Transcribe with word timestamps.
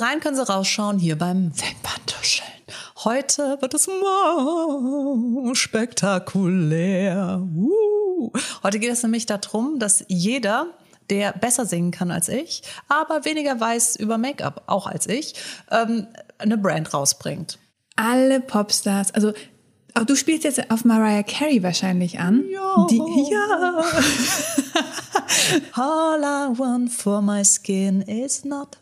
Rein, 0.00 0.20
können 0.20 0.36
Sie 0.36 0.46
rausschauen 0.46 0.98
hier 0.98 1.18
beim 1.18 1.52
Wimperntuscheln. 1.54 2.48
Heute 3.04 3.58
wird 3.60 3.74
es 3.74 3.86
spektakulär. 5.58 7.42
Uh. 7.54 8.30
Heute 8.62 8.78
geht 8.78 8.92
es 8.92 9.02
nämlich 9.02 9.26
darum, 9.26 9.78
dass 9.78 10.04
jeder 10.08 10.68
der 11.10 11.32
besser 11.32 11.66
singen 11.66 11.90
kann 11.90 12.10
als 12.10 12.28
ich, 12.28 12.62
aber 12.88 13.26
weniger 13.26 13.60
weiß 13.60 13.96
über 13.96 14.16
Make-up, 14.16 14.62
auch 14.68 14.86
als 14.86 15.06
ich, 15.06 15.34
ähm, 15.70 16.06
eine 16.38 16.56
Brand 16.56 16.94
rausbringt. 16.94 17.58
Alle 17.96 18.40
Popstars, 18.40 19.12
also 19.12 19.32
auch 19.94 20.04
du 20.04 20.14
spielst 20.14 20.44
jetzt 20.44 20.70
auf 20.70 20.84
Mariah 20.84 21.24
Carey 21.24 21.62
wahrscheinlich 21.62 22.20
an. 22.20 22.44
Ja. 22.48 22.86
Die, 22.88 22.96
ja. 23.30 23.84
All 25.74 26.20
I 26.20 26.58
want 26.58 26.92
for 26.92 27.20
my 27.20 27.44
skin 27.44 28.02
is 28.02 28.44
not 28.44 28.78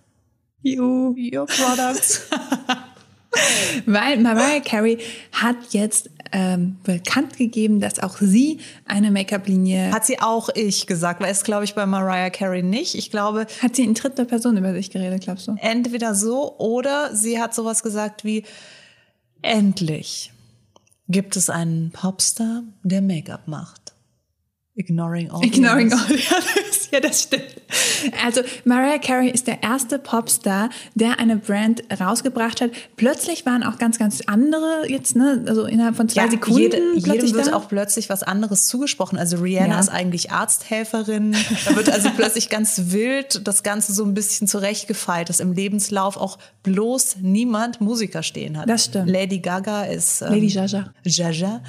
you. 0.63 1.15
your 1.17 1.47
products. 1.47 2.29
Weil 3.87 4.19
Mariah 4.19 4.61
Carey 4.61 4.99
hat 5.33 5.57
jetzt 5.71 6.11
ähm, 6.33 6.79
bekannt 6.83 7.37
gegeben, 7.37 7.81
dass 7.81 7.99
auch 7.99 8.17
sie 8.19 8.59
eine 8.87 9.11
Make-up-Linie 9.11 9.93
Hat 9.93 10.07
sie 10.07 10.19
auch 10.21 10.49
ich 10.55 10.87
gesagt, 10.87 11.21
weil 11.21 11.31
es 11.31 11.45
glaube 11.45 11.65
ich 11.65 11.75
bei 11.75 11.87
Mariah 11.87 12.31
Carey 12.31 12.63
nicht. 12.63 12.95
Ich 12.95 13.11
glaube, 13.11 13.47
hat 13.63 13.77
sie 13.77 13.85
in 13.85 13.95
dritter 13.95 14.25
Person 14.25 14.57
über 14.57 14.73
sich 14.73 14.91
geredet, 14.91 15.23
glaubst 15.23 15.49
du? 15.49 15.57
entweder 15.61 16.15
so 16.15 16.57
oder 16.59 17.15
sie 17.15 17.41
hat 17.41 17.55
sowas 17.55 17.83
gesagt 17.83 18.25
wie 18.25 18.45
endlich 19.43 20.33
gibt 21.09 21.37
es 21.37 21.49
einen 21.51 21.91
Popstar, 21.91 22.63
der 22.83 23.03
Make-up 23.03 23.49
macht. 23.49 23.95
Ignoring 24.75 25.31
all. 25.31 25.41
the 25.41 25.49
Ignoring 25.49 25.93
all. 25.93 26.19
Ja, 26.93 27.01
das 27.01 27.23
stimmt. 27.25 27.45
Also 28.25 28.41
Mariah 28.65 28.99
Carey 28.99 29.29
ist 29.31 29.47
der 29.47 29.63
erste 29.63 29.99
Popstar, 29.99 30.71
der 30.95 31.19
eine 31.19 31.37
Brand 31.37 31.83
rausgebracht 32.01 32.61
hat. 32.63 32.71
Plötzlich 32.97 33.45
waren 33.45 33.63
auch 33.63 33.79
ganz, 33.79 33.99
ganz 33.99 34.23
andere 34.27 34.85
jetzt, 34.89 35.15
ne, 35.15 35.45
also 35.47 35.65
innerhalb 35.67 35.97
von 35.97 36.09
zwei 36.09 36.25
Ja, 36.25 36.31
Sekunden 36.31 36.59
jede, 36.61 36.77
plötzlich 37.03 37.23
jedem 37.25 37.35
wird 37.37 37.47
da. 37.49 37.53
auch 37.57 37.69
plötzlich 37.69 38.09
was 38.09 38.23
anderes 38.23 38.67
zugesprochen. 38.69 39.19
Also 39.19 39.37
Rihanna 39.39 39.75
Ja. 39.75 39.81
ist 39.81 39.91
eigentlich 39.91 40.31
Arzthelferin. 40.31 41.37
Da 41.67 41.77
wird 41.77 41.91
also 41.91 42.09
plötzlich 42.17 42.49
ganz 42.49 42.81
wild 42.87 43.47
das 43.47 43.63
Ganze 43.63 43.93
so 43.93 44.05
ein 44.05 44.15
bisschen 44.15 44.47
zurechtgefeilt, 44.49 45.29
dass 45.29 45.41
im 45.41 45.53
Lebenslauf 45.53 46.17
auch 46.17 46.39
bloß 46.63 47.17
niemand 47.21 47.81
Musiker 47.83 48.23
stehen 48.23 48.57
hat. 48.57 48.69
Das 48.71 48.87
stimmt. 48.87 49.11
Lady 49.11 49.41
Gaga 49.41 49.83
ist 49.85 50.23
ähm, 50.23 50.29
Lady 50.33 50.47
Jaja. 50.47 50.91
Jaja 51.05 51.61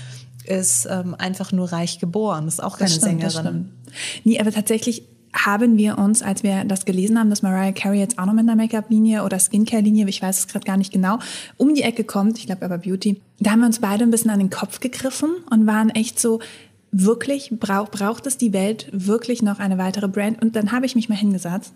ist 0.46 0.88
ähm, 0.90 1.14
einfach 1.20 1.52
nur 1.52 1.72
reich 1.72 2.00
geboren. 2.00 2.48
Ist 2.48 2.64
auch 2.64 2.78
keine 2.80 2.90
Das 2.90 2.98
stimmt, 2.98 3.22
Sängerin. 3.32 3.72
Nee, 4.24 4.40
aber 4.40 4.52
tatsächlich 4.52 5.04
haben 5.32 5.78
wir 5.78 6.00
uns, 6.00 6.24
als 6.24 6.42
wir 6.42 6.64
das 6.64 6.86
gelesen 6.86 7.20
haben, 7.20 7.30
dass 7.30 7.44
Mariah 7.44 7.72
Carey 7.72 8.00
jetzt 8.00 8.18
auch 8.18 8.26
noch 8.26 8.34
mit 8.34 8.50
einer 8.50 8.56
Make-up-Linie 8.56 9.24
oder 9.24 9.38
Skincare-Linie, 9.38 10.08
ich 10.08 10.22
weiß 10.22 10.40
es 10.40 10.48
gerade 10.48 10.66
gar 10.66 10.78
nicht 10.78 10.92
genau, 10.92 11.20
um 11.58 11.76
die 11.76 11.84
Ecke 11.84 12.04
kommt, 12.04 12.40
ich 12.40 12.48
glaube 12.48 12.66
aber 12.66 12.80
Beauty, 12.80 13.22
da 13.40 13.52
haben 13.52 13.60
wir 13.60 13.68
uns 13.68 13.80
beide 13.80 14.04
ein 14.04 14.12
bisschen 14.12 14.32
an 14.32 14.40
den 14.40 14.50
Kopf 14.50 14.80
gegriffen 14.80 15.30
und 15.52 15.68
waren 15.68 15.92
echt 15.92 16.20
so, 16.20 16.40
wirklich, 16.92 17.50
braucht, 17.52 17.92
braucht 17.92 18.28
es 18.28 18.38
die 18.38 18.54
Welt 18.54 18.88
wirklich 18.92 19.42
noch 19.42 19.60
eine 19.60 19.78
weitere 19.78 20.08
Brand? 20.08 20.42
Und 20.42 20.56
dann 20.56 20.72
habe 20.72 20.86
ich 20.86 20.96
mich 20.96 21.10
mal 21.10 21.18
hingesetzt 21.18 21.74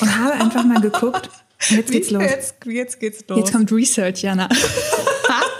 und 0.00 0.18
habe 0.18 0.32
einfach 0.32 0.64
mal 0.64 0.80
geguckt, 0.80 1.30
jetzt 1.70 1.90
geht's 1.90 2.10
los. 2.10 2.22
Jetzt, 2.22 2.54
jetzt 2.66 3.00
geht's 3.00 3.24
los. 3.28 3.38
Jetzt 3.38 3.52
kommt 3.52 3.72
Research, 3.72 4.22
Jana. 4.22 4.48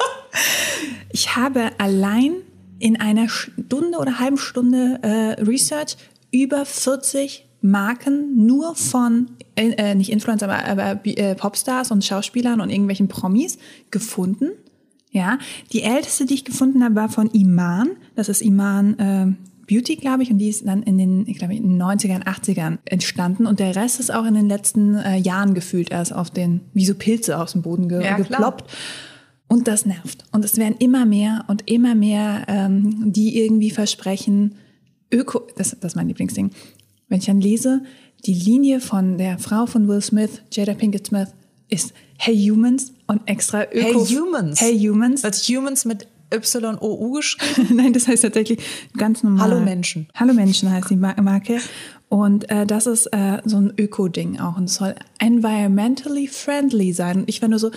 ich 1.12 1.34
habe 1.36 1.70
allein 1.78 2.32
in 2.84 3.00
einer 3.00 3.30
Stunde 3.30 3.96
oder 3.98 4.18
halben 4.18 4.36
Stunde 4.36 4.98
äh, 5.00 5.42
Research 5.42 5.96
über 6.30 6.66
40 6.66 7.48
Marken 7.62 8.44
nur 8.44 8.74
von, 8.74 9.30
äh, 9.56 9.94
nicht 9.94 10.12
Influencer, 10.12 10.50
aber, 10.50 10.66
aber 10.66 11.06
äh, 11.06 11.34
Popstars 11.34 11.90
und 11.90 12.04
Schauspielern 12.04 12.60
und 12.60 12.68
irgendwelchen 12.68 13.08
Promis 13.08 13.56
gefunden. 13.90 14.50
Ja, 15.12 15.38
die 15.72 15.80
älteste, 15.80 16.26
die 16.26 16.34
ich 16.34 16.44
gefunden 16.44 16.84
habe, 16.84 16.94
war 16.94 17.08
von 17.08 17.30
Iman. 17.30 17.92
Das 18.16 18.28
ist 18.28 18.42
Iman 18.42 18.98
äh, 18.98 19.32
Beauty, 19.66 19.96
glaube 19.96 20.22
ich, 20.22 20.30
und 20.30 20.36
die 20.36 20.50
ist 20.50 20.66
dann 20.66 20.82
in 20.82 20.98
den, 20.98 21.26
ich 21.26 21.38
glaube, 21.38 21.54
in 21.54 21.62
den 21.62 21.82
90ern, 21.82 22.24
80ern 22.24 22.80
entstanden. 22.84 23.46
Und 23.46 23.60
der 23.60 23.74
Rest 23.76 23.98
ist 23.98 24.12
auch 24.12 24.26
in 24.26 24.34
den 24.34 24.46
letzten 24.46 24.96
äh, 24.96 25.16
Jahren 25.16 25.54
gefühlt 25.54 25.90
erst 25.90 26.14
auf 26.14 26.28
den, 26.28 26.60
wie 26.74 26.84
so 26.84 26.94
Pilze 26.94 27.38
aus 27.38 27.52
dem 27.52 27.62
Boden 27.62 27.88
ge 27.88 28.04
Ja, 28.04 28.20
klar. 28.20 28.58
Und 29.48 29.68
das 29.68 29.86
nervt. 29.86 30.24
Und 30.32 30.44
es 30.44 30.56
werden 30.56 30.76
immer 30.78 31.04
mehr 31.06 31.44
und 31.48 31.70
immer 31.70 31.94
mehr, 31.94 32.44
ähm, 32.48 33.12
die 33.12 33.38
irgendwie 33.38 33.70
versprechen, 33.70 34.56
Öko, 35.12 35.42
das, 35.56 35.76
das 35.80 35.92
ist 35.92 35.96
mein 35.96 36.08
Lieblingsding. 36.08 36.50
Wenn 37.08 37.18
ich 37.18 37.26
dann 37.26 37.40
lese, 37.40 37.82
die 38.26 38.34
Linie 38.34 38.80
von 38.80 39.18
der 39.18 39.38
Frau 39.38 39.66
von 39.66 39.86
Will 39.86 40.00
Smith, 40.00 40.42
Jada 40.50 40.74
Pinkett 40.74 41.06
Smith, 41.06 41.28
ist 41.68 41.92
Hey 42.18 42.36
Humans 42.48 42.92
und 43.06 43.20
extra 43.26 43.64
Öko. 43.72 44.04
Hey 44.06 44.16
Humans. 44.16 44.60
Hey 44.60 44.78
Humans. 44.78 45.22
Wird 45.22 45.34
Humans 45.36 45.84
mit 45.84 46.08
Y-O-U 46.32 47.12
geschrieben? 47.12 47.76
Nein, 47.76 47.92
das 47.92 48.08
heißt 48.08 48.22
tatsächlich 48.22 48.58
ganz 48.96 49.22
normal. 49.22 49.50
Hallo 49.50 49.60
Menschen. 49.60 50.08
Hallo 50.14 50.32
Menschen 50.32 50.70
heißt 50.70 50.90
die 50.90 50.96
Mar- 50.96 51.20
Marke. 51.20 51.58
Und 52.08 52.48
äh, 52.50 52.66
das 52.66 52.86
ist 52.86 53.06
äh, 53.12 53.38
so 53.44 53.58
ein 53.58 53.72
Öko-Ding 53.78 54.40
auch. 54.40 54.56
Und 54.56 54.64
es 54.64 54.76
soll 54.76 54.94
environmentally 55.18 56.26
friendly 56.28 56.92
sein. 56.92 57.18
Und 57.20 57.28
ich 57.28 57.40
war 57.42 57.48
nur 57.48 57.58
so, 57.58 57.70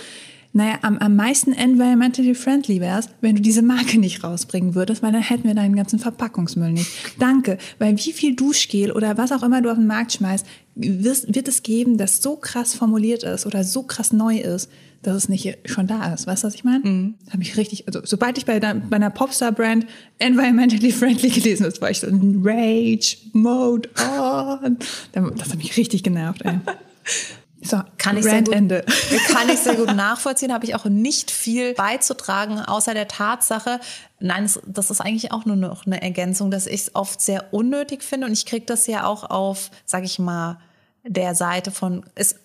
naja, 0.57 0.79
am, 0.81 0.97
am 0.97 1.15
meisten 1.15 1.53
environmentally 1.53 2.33
friendly 2.33 2.81
wär's, 2.81 3.09
wenn 3.21 3.35
du 3.35 3.43
diese 3.43 3.61
Marke 3.61 3.99
nicht 3.99 4.23
rausbringen 4.23 4.73
würdest, 4.73 5.03
weil 5.03 5.11
dann 5.11 5.21
hätten 5.21 5.43
wir 5.43 5.53
deinen 5.53 5.75
ganzen 5.75 5.99
Verpackungsmüll 5.99 6.71
nicht. 6.71 6.89
Danke. 7.19 7.59
Weil 7.77 7.95
wie 7.95 8.11
viel 8.11 8.35
Duschgel 8.35 8.91
oder 8.91 9.19
was 9.19 9.31
auch 9.31 9.43
immer 9.43 9.61
du 9.61 9.69
auf 9.69 9.77
den 9.77 9.85
Markt 9.85 10.13
schmeißt, 10.13 10.47
wirst, 10.73 11.35
wird 11.35 11.47
es 11.47 11.61
geben, 11.61 11.99
das 11.99 12.23
so 12.23 12.37
krass 12.37 12.73
formuliert 12.73 13.21
ist 13.21 13.45
oder 13.45 13.63
so 13.63 13.83
krass 13.83 14.11
neu 14.11 14.39
ist, 14.39 14.71
dass 15.03 15.15
es 15.15 15.29
nicht 15.29 15.55
schon 15.65 15.85
da 15.85 16.11
ist. 16.11 16.25
Weißt 16.25 16.43
du, 16.43 16.47
was 16.47 16.55
ich 16.55 16.63
meine? 16.63 16.79
Mhm. 16.83 17.15
Habe 17.29 17.43
ich 17.43 17.55
richtig, 17.55 17.85
also 17.85 18.01
sobald 18.03 18.39
ich 18.39 18.45
bei, 18.45 18.59
der, 18.59 18.73
bei 18.73 18.95
einer 18.95 19.11
Popstar-Brand 19.11 19.85
environmentally 20.17 20.91
friendly 20.91 21.29
gelesen 21.39 21.67
habe, 21.67 21.81
war 21.81 21.91
ich 21.91 21.99
so 21.99 22.07
in 22.07 22.41
Rage 22.43 23.17
Mode 23.33 23.89
on. 23.95 24.79
Das 25.13 25.51
hat 25.51 25.57
mich 25.57 25.77
richtig 25.77 26.01
genervt, 26.01 26.41
ey. 26.45 26.59
So, 27.67 27.81
Kann 27.97 28.17
ich, 28.17 28.23
sehr 28.23 28.41
gut, 28.41 28.53
Ende. 28.53 28.85
kann 29.31 29.49
ich 29.49 29.59
sehr 29.59 29.75
gut 29.75 29.87
nachvollziehen, 29.95 30.53
habe 30.53 30.65
ich 30.65 30.75
auch 30.75 30.85
nicht 30.85 31.31
viel 31.31 31.73
beizutragen, 31.73 32.59
außer 32.59 32.93
der 32.93 33.07
Tatsache, 33.07 33.79
nein, 34.19 34.49
das 34.65 34.91
ist 34.91 35.01
eigentlich 35.01 35.31
auch 35.31 35.45
nur 35.45 35.55
noch 35.55 35.85
eine 35.85 36.01
Ergänzung, 36.01 36.51
dass 36.51 36.67
ich 36.67 36.81
es 36.81 36.95
oft 36.95 37.21
sehr 37.21 37.53
unnötig 37.53 38.03
finde 38.03 38.27
und 38.27 38.33
ich 38.33 38.45
kriege 38.45 38.65
das 38.65 38.87
ja 38.87 39.05
auch 39.05 39.29
auf, 39.29 39.69
sag 39.85 40.03
ich 40.03 40.19
mal, 40.19 40.59
der 41.03 41.35
Seite 41.35 41.71
von, 41.71 42.05
es, 42.15 42.35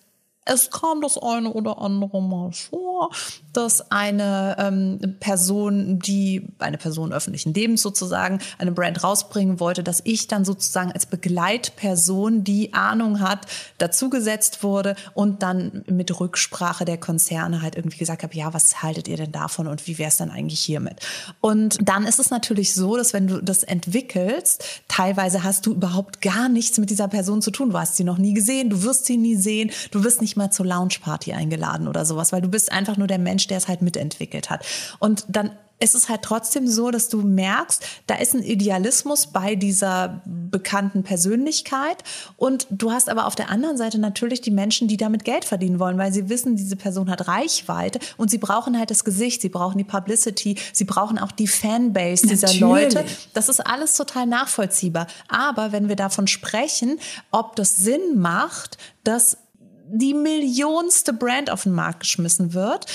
es 0.45 0.71
kam 0.71 1.01
das 1.01 1.17
eine 1.17 1.51
oder 1.53 1.79
andere 1.79 2.21
Mal 2.21 2.51
vor, 2.51 3.11
dass 3.53 3.91
eine 3.91 4.55
ähm, 4.59 5.15
Person, 5.19 5.99
die 5.99 6.47
eine 6.59 6.77
Person 6.77 7.13
öffentlichen 7.13 7.53
Lebens 7.53 7.81
sozusagen 7.81 8.39
eine 8.57 8.71
Brand 8.71 9.03
rausbringen 9.03 9.59
wollte, 9.59 9.83
dass 9.83 10.01
ich 10.03 10.27
dann 10.27 10.43
sozusagen 10.43 10.91
als 10.91 11.05
Begleitperson, 11.05 12.43
die 12.43 12.73
Ahnung 12.73 13.21
hat, 13.21 13.45
dazugesetzt 13.77 14.63
wurde 14.63 14.95
und 15.13 15.43
dann 15.43 15.83
mit 15.87 16.19
Rücksprache 16.19 16.83
der 16.83 16.97
Konzerne 16.97 17.61
halt 17.61 17.75
irgendwie 17.75 17.97
gesagt 17.97 18.23
habe, 18.23 18.35
ja, 18.35 18.53
was 18.53 18.83
haltet 18.83 19.07
ihr 19.07 19.17
denn 19.17 19.31
davon 19.31 19.67
und 19.67 19.87
wie 19.87 19.97
wäre 19.97 20.09
es 20.09 20.17
dann 20.17 20.31
eigentlich 20.31 20.59
hiermit? 20.59 20.99
Und 21.39 21.77
dann 21.81 22.05
ist 22.05 22.19
es 22.19 22.31
natürlich 22.31 22.73
so, 22.73 22.97
dass 22.97 23.13
wenn 23.13 23.27
du 23.27 23.41
das 23.41 23.63
entwickelst, 23.63 24.63
teilweise 24.87 25.43
hast 25.43 25.65
du 25.65 25.73
überhaupt 25.73 26.21
gar 26.21 26.49
nichts 26.49 26.77
mit 26.79 26.89
dieser 26.89 27.07
Person 27.07 27.41
zu 27.41 27.51
tun. 27.51 27.69
Du 27.69 27.77
hast 27.77 27.95
sie 27.95 28.03
noch 28.03 28.17
nie 28.17 28.33
gesehen, 28.33 28.69
du 28.69 28.83
wirst 28.83 29.05
sie 29.05 29.17
nie 29.17 29.35
sehen, 29.35 29.71
du 29.91 30.03
wirst 30.03 30.21
nicht 30.21 30.32
mal 30.37 30.51
zur 30.51 30.65
Lounge-Party 30.65 31.33
eingeladen 31.33 31.87
oder 31.87 32.05
sowas, 32.05 32.31
weil 32.31 32.41
du 32.41 32.49
bist 32.49 32.71
einfach 32.71 32.97
nur 32.97 33.07
der 33.07 33.19
Mensch, 33.19 33.47
der 33.47 33.57
es 33.57 33.67
halt 33.67 33.81
mitentwickelt 33.81 34.49
hat. 34.49 34.65
Und 34.99 35.25
dann 35.27 35.51
ist 35.83 35.95
es 35.95 36.07
halt 36.07 36.21
trotzdem 36.21 36.67
so, 36.67 36.91
dass 36.91 37.09
du 37.09 37.21
merkst, 37.21 37.83
da 38.07 38.15
ist 38.15 38.33
ein 38.33 38.41
Idealismus 38.41 39.27
bei 39.27 39.55
dieser 39.55 40.21
bekannten 40.25 41.03
Persönlichkeit 41.03 41.97
und 42.37 42.67
du 42.69 42.91
hast 42.91 43.09
aber 43.09 43.27
auf 43.27 43.35
der 43.35 43.49
anderen 43.49 43.75
Seite 43.77 43.99
natürlich 43.99 44.39
die 44.39 44.51
Menschen, 44.51 44.87
die 44.87 44.95
damit 44.95 45.25
Geld 45.25 45.43
verdienen 45.43 45.79
wollen, 45.79 45.97
weil 45.97 46.13
sie 46.13 46.29
wissen, 46.29 46.55
diese 46.55 46.77
Person 46.77 47.09
hat 47.09 47.27
Reichweite 47.27 47.99
und 48.15 48.31
sie 48.31 48.37
brauchen 48.37 48.79
halt 48.79 48.91
das 48.91 49.03
Gesicht, 49.03 49.41
sie 49.41 49.49
brauchen 49.49 49.77
die 49.77 49.83
Publicity, 49.83 50.57
sie 50.71 50.85
brauchen 50.85 51.19
auch 51.19 51.33
die 51.33 51.47
Fanbase 51.47 52.27
dieser 52.27 52.47
Natürlich. 52.47 52.93
Leute. 52.93 53.05
Das 53.33 53.49
ist 53.49 53.59
alles 53.59 53.97
total 53.97 54.25
nachvollziehbar. 54.25 55.07
Aber 55.27 55.73
wenn 55.73 55.89
wir 55.89 55.97
davon 55.97 56.27
sprechen, 56.27 56.97
ob 57.31 57.57
das 57.57 57.75
Sinn 57.75 58.19
macht, 58.19 58.77
dass 59.03 59.37
die 59.85 60.13
millionste 60.13 61.13
Brand 61.13 61.49
auf 61.49 61.63
den 61.63 61.73
Markt 61.73 62.01
geschmissen 62.01 62.53
wird, 62.53 62.85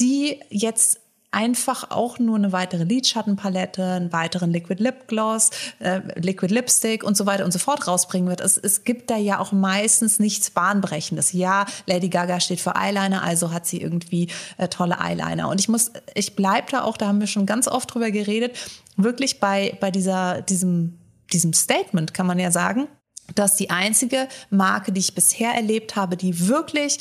die 0.00 0.40
jetzt 0.50 1.00
einfach 1.34 1.90
auch 1.90 2.18
nur 2.18 2.36
eine 2.36 2.52
weitere 2.52 2.84
Lidschattenpalette, 2.84 3.84
einen 3.84 4.12
weiteren 4.12 4.52
Liquid 4.52 4.80
Lip 4.80 5.08
Gloss, 5.08 5.50
äh, 5.80 6.00
Liquid 6.14 6.54
Lipstick 6.54 7.02
und 7.02 7.16
so 7.16 7.26
weiter 7.26 7.44
und 7.44 7.52
so 7.52 7.58
fort 7.58 7.86
rausbringen 7.88 8.28
wird. 8.28 8.40
Es, 8.40 8.56
es 8.56 8.84
gibt 8.84 9.10
da 9.10 9.16
ja 9.16 9.40
auch 9.40 9.50
meistens 9.50 10.20
nichts 10.20 10.50
Bahnbrechendes. 10.50 11.32
Ja, 11.32 11.66
Lady 11.86 12.08
Gaga 12.08 12.38
steht 12.38 12.60
für 12.60 12.76
Eyeliner, 12.76 13.22
also 13.22 13.52
hat 13.52 13.66
sie 13.66 13.80
irgendwie 13.80 14.28
äh, 14.58 14.68
tolle 14.68 15.00
Eyeliner. 15.00 15.48
Und 15.48 15.60
ich 15.60 15.68
muss, 15.68 15.90
ich 16.14 16.36
bleib 16.36 16.70
da 16.70 16.84
auch, 16.84 16.96
da 16.96 17.08
haben 17.08 17.20
wir 17.20 17.26
schon 17.26 17.46
ganz 17.46 17.66
oft 17.66 17.92
drüber 17.92 18.12
geredet, 18.12 18.56
wirklich 18.96 19.40
bei, 19.40 19.76
bei 19.80 19.90
dieser, 19.90 20.40
diesem, 20.42 20.98
diesem 21.32 21.52
Statement 21.52 22.14
kann 22.14 22.28
man 22.28 22.38
ja 22.38 22.52
sagen, 22.52 22.86
dass 23.34 23.56
die 23.56 23.70
einzige 23.70 24.28
Marke, 24.50 24.92
die 24.92 25.00
ich 25.00 25.14
bisher 25.14 25.52
erlebt 25.54 25.96
habe, 25.96 26.16
die 26.16 26.48
wirklich 26.48 26.98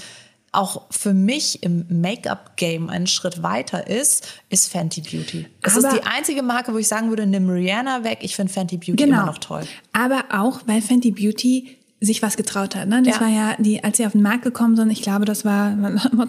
auch 0.52 0.84
für 0.92 1.14
mich 1.16 1.64
im 1.64 1.86
Make-up-Game 1.90 2.88
einen 2.90 3.08
Schritt 3.08 3.42
weiter 3.42 3.88
ist, 3.88 4.28
ist 4.50 4.72
Fenty 4.72 5.02
Beauty. 5.02 5.48
Es 5.64 5.76
ist 5.76 5.92
die 5.92 6.04
einzige 6.04 6.44
Marke, 6.44 6.74
wo 6.74 6.78
ich 6.78 6.88
sagen 6.88 7.10
würde, 7.10 7.26
nimm 7.26 7.50
Rihanna 7.50 8.04
weg. 8.04 8.20
Ich 8.22 8.36
finde 8.36 8.54
Fenty 8.54 8.78
Beauty 8.78 9.04
Genau. 9.04 9.18
immer 9.18 9.26
noch 9.26 9.40
toll. 9.40 9.64
Aber 9.94 10.26
auch, 10.30 10.62
weil 10.68 10.82
Fenty 10.84 11.10
Beauty 11.12 11.78
sich 12.02 12.22
was 12.22 12.38
getraut 12.38 12.76
hat. 12.76 12.88
Ne? 12.88 13.02
Das 13.02 13.16
Ja. 13.16 13.22
war 13.22 13.30
ja, 13.30 13.56
die, 13.58 13.84
als 13.84 13.98
sie 13.98 14.06
auf 14.06 14.12
den 14.12 14.22
Markt 14.22 14.44
gekommen 14.44 14.76
sind, 14.76 14.92
ich 14.92 15.02
glaube, 15.02 15.26
das 15.26 15.44
war, 15.44 15.76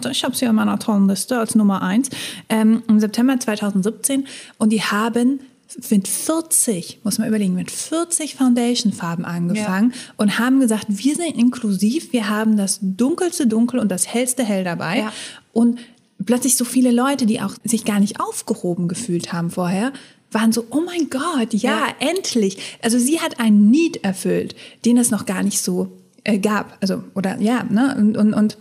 ich 0.09 0.23
habe 0.23 0.35
sie 0.35 0.45
in 0.45 0.55
meiner 0.55 0.79
tollen 0.79 1.07
Liste 1.07 1.37
als 1.37 1.53
Nummer 1.53 1.81
eins, 1.83 2.09
ähm, 2.49 2.81
im 2.87 2.99
September 2.99 3.39
2017. 3.39 4.25
Und 4.57 4.69
die 4.71 4.81
haben 4.81 5.41
mit 5.89 6.07
40, 6.07 6.99
muss 7.03 7.17
man 7.17 7.27
überlegen, 7.27 7.53
mit 7.53 7.71
40 7.71 8.35
Foundation-Farben 8.35 9.25
angefangen 9.25 9.93
und 10.17 10.39
haben 10.39 10.59
gesagt, 10.59 10.85
wir 10.89 11.15
sind 11.15 11.37
inklusiv, 11.37 12.13
wir 12.13 12.29
haben 12.29 12.57
das 12.57 12.79
dunkelste 12.81 13.47
Dunkel 13.47 13.79
und 13.79 13.89
das 13.89 14.07
hellste 14.07 14.43
Hell 14.43 14.63
dabei. 14.63 14.99
Ja. 14.99 15.13
Und 15.53 15.79
plötzlich 16.25 16.55
so 16.57 16.65
viele 16.65 16.91
Leute, 16.91 17.25
die 17.25 17.41
auch 17.41 17.55
sich 17.63 17.85
gar 17.85 17.99
nicht 17.99 18.19
aufgehoben 18.19 18.87
gefühlt 18.87 19.33
haben 19.33 19.51
vorher, 19.51 19.91
waren 20.31 20.51
so, 20.51 20.65
oh 20.69 20.81
mein 20.85 21.09
Gott, 21.09 21.53
ja, 21.53 21.87
Ja. 21.87 21.87
endlich. 21.99 22.57
Also 22.81 22.99
sie 22.99 23.19
hat 23.21 23.39
einen 23.39 23.69
Need 23.69 24.03
erfüllt, 24.03 24.55
den 24.85 24.97
es 24.97 25.11
noch 25.11 25.25
gar 25.25 25.43
nicht 25.43 25.61
so 25.61 25.91
äh, 26.23 26.39
gab. 26.39 26.77
Also, 26.81 27.03
oder 27.15 27.39
ja, 27.39 27.63
ne? 27.63 27.95
Und, 27.97 28.17
und, 28.17 28.33
und 28.33 28.57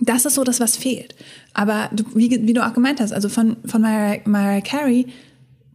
das 0.00 0.26
ist 0.26 0.34
so 0.34 0.44
das, 0.44 0.60
was 0.60 0.76
fehlt. 0.76 1.14
Aber 1.54 1.88
du, 1.92 2.04
wie, 2.14 2.46
wie 2.46 2.52
du 2.52 2.66
auch 2.66 2.74
gemeint 2.74 3.00
hast, 3.00 3.12
also 3.12 3.28
von, 3.30 3.56
von 3.64 3.80
Mariah, 3.80 4.20
Mariah 4.26 4.60
Carey 4.60 5.06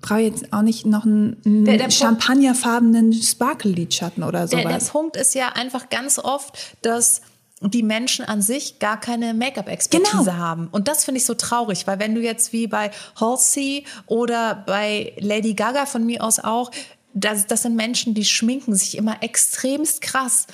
brauche 0.02 0.22
ich 0.22 0.32
jetzt 0.32 0.52
auch 0.54 0.62
nicht 0.64 0.86
noch 0.86 1.06
einen, 1.06 1.38
Der- 1.66 1.78
der 1.78 1.92
champagnerfarbenen 1.92 3.14
Sparkle-Lidschatten 3.14 4.24
oder 4.24 4.48
Der, 4.48 4.60
der 4.62 4.70
sowas. 4.72 4.90
Punkt 4.90 5.18
ist 5.18 5.36
ja 5.36 5.50
einfach 5.50 5.90
ganz 5.90 6.18
oft, 6.20 6.58
dass 6.82 7.22
die 7.64 7.84
Menschen 7.84 8.26
an 8.26 8.42
sich 8.42 8.80
gar 8.80 9.00
keine 9.00 9.36
Make-up-Expertise 9.36 10.18
Genau. 10.26 10.32
haben. 10.34 10.68
Und 10.72 10.88
das 10.88 11.06
finde 11.06 11.20
ich 11.20 11.26
so 11.28 11.36
traurig, 11.36 11.86
weil 11.86 12.00
wenn 12.00 12.16
du 12.16 12.22
jetzt 12.22 12.54
wie 12.54 12.66
bei 12.66 12.90
Halsey 13.20 13.86
oder 14.08 14.64
bei 14.66 15.14
Lady 15.20 15.54
Gaga 15.54 15.86
von 15.86 16.04
mir 16.06 16.24
aus 16.24 16.40
auch, 16.40 16.72
das, 17.14 17.46
das 17.46 17.62
sind 17.62 17.76
Menschen, 17.76 18.14
die 18.16 18.26
schminken 18.26 18.74
sich 18.74 18.98
immer 18.98 19.22
extremst 19.22 20.02
krass. 20.02 20.48